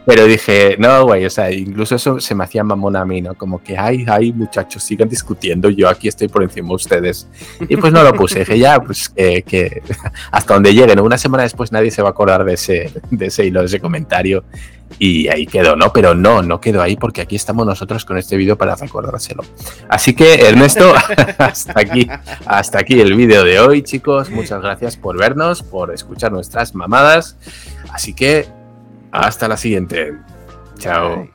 Pero 0.06 0.26
dije, 0.26 0.76
no, 0.80 1.06
güey, 1.06 1.26
o 1.26 1.30
sea, 1.30 1.52
incluso 1.52 1.96
eso 1.96 2.20
se 2.20 2.36
me 2.36 2.44
hacía 2.44 2.64
mamón 2.64 2.96
a 2.96 3.06
mí, 3.06 3.22
¿no? 3.22 3.36
Como 3.36 3.64
que, 3.64 3.78
ay, 3.78 4.06
ay, 4.08 4.34
muchachos, 4.34 4.84
sigan 4.84 5.08
discutiendo, 5.08 5.70
yo 5.70 5.88
aquí 5.88 6.08
estoy 6.08 6.28
por 6.28 6.44
encima 6.44 6.70
de 6.70 6.76
ustedes. 6.76 7.28
Y 7.70 7.78
pues 7.78 7.94
no 7.94 8.04
lo 8.04 8.14
puse, 8.14 8.40
dije, 8.40 8.60
ya, 8.60 8.82
pues 8.82 9.10
que, 9.10 9.82
hasta 10.32 10.54
donde 10.54 10.74
lleguen, 10.74 11.00
una 11.00 11.18
semana 11.18 11.44
después 11.44 11.72
nadie 11.72 11.92
se 11.92 12.02
va 12.02 12.10
a 12.10 12.12
acordar 12.12 12.44
de 12.44 12.54
ese, 12.54 12.92
de 13.10 13.26
ese 13.28 13.46
hilo, 13.46 13.62
de 13.62 13.68
ese 13.68 13.80
comentario. 13.80 14.44
Y 15.00 15.28
ahí 15.30 15.48
quedó, 15.48 15.76
¿no? 15.76 15.92
Pero 15.92 16.14
no, 16.14 16.44
no 16.44 16.62
quedó 16.62 16.82
ahí 16.82 16.96
porque 16.96 17.22
aquí 17.22 17.36
estamos 17.36 17.66
nosotros 17.66 18.06
con 18.06 18.18
este 18.18 18.38
vídeo 18.38 18.58
para 18.58 18.76
recordárselo. 18.76 19.44
Así 19.90 20.14
que, 20.14 20.36
Ernesto, 20.36 20.94
hasta 21.40 21.80
aquí, 21.80 22.08
hasta 22.46 22.80
aquí 22.80 23.00
el 23.00 23.16
vídeo 23.16 23.44
de 23.44 23.60
hoy, 23.60 23.82
chicos. 23.82 24.30
Muchas 24.30 24.62
gracias 24.62 24.96
por 24.96 25.18
vernos, 25.18 25.64
por 25.64 25.94
escuchar 25.94 26.32
nuestras 26.32 26.76
mamadas. 26.76 27.38
Así 27.92 28.14
que 28.14 28.48
hasta 29.14 29.48
la 29.48 29.58
siguiente. 29.58 30.18
Chao. 30.78 31.28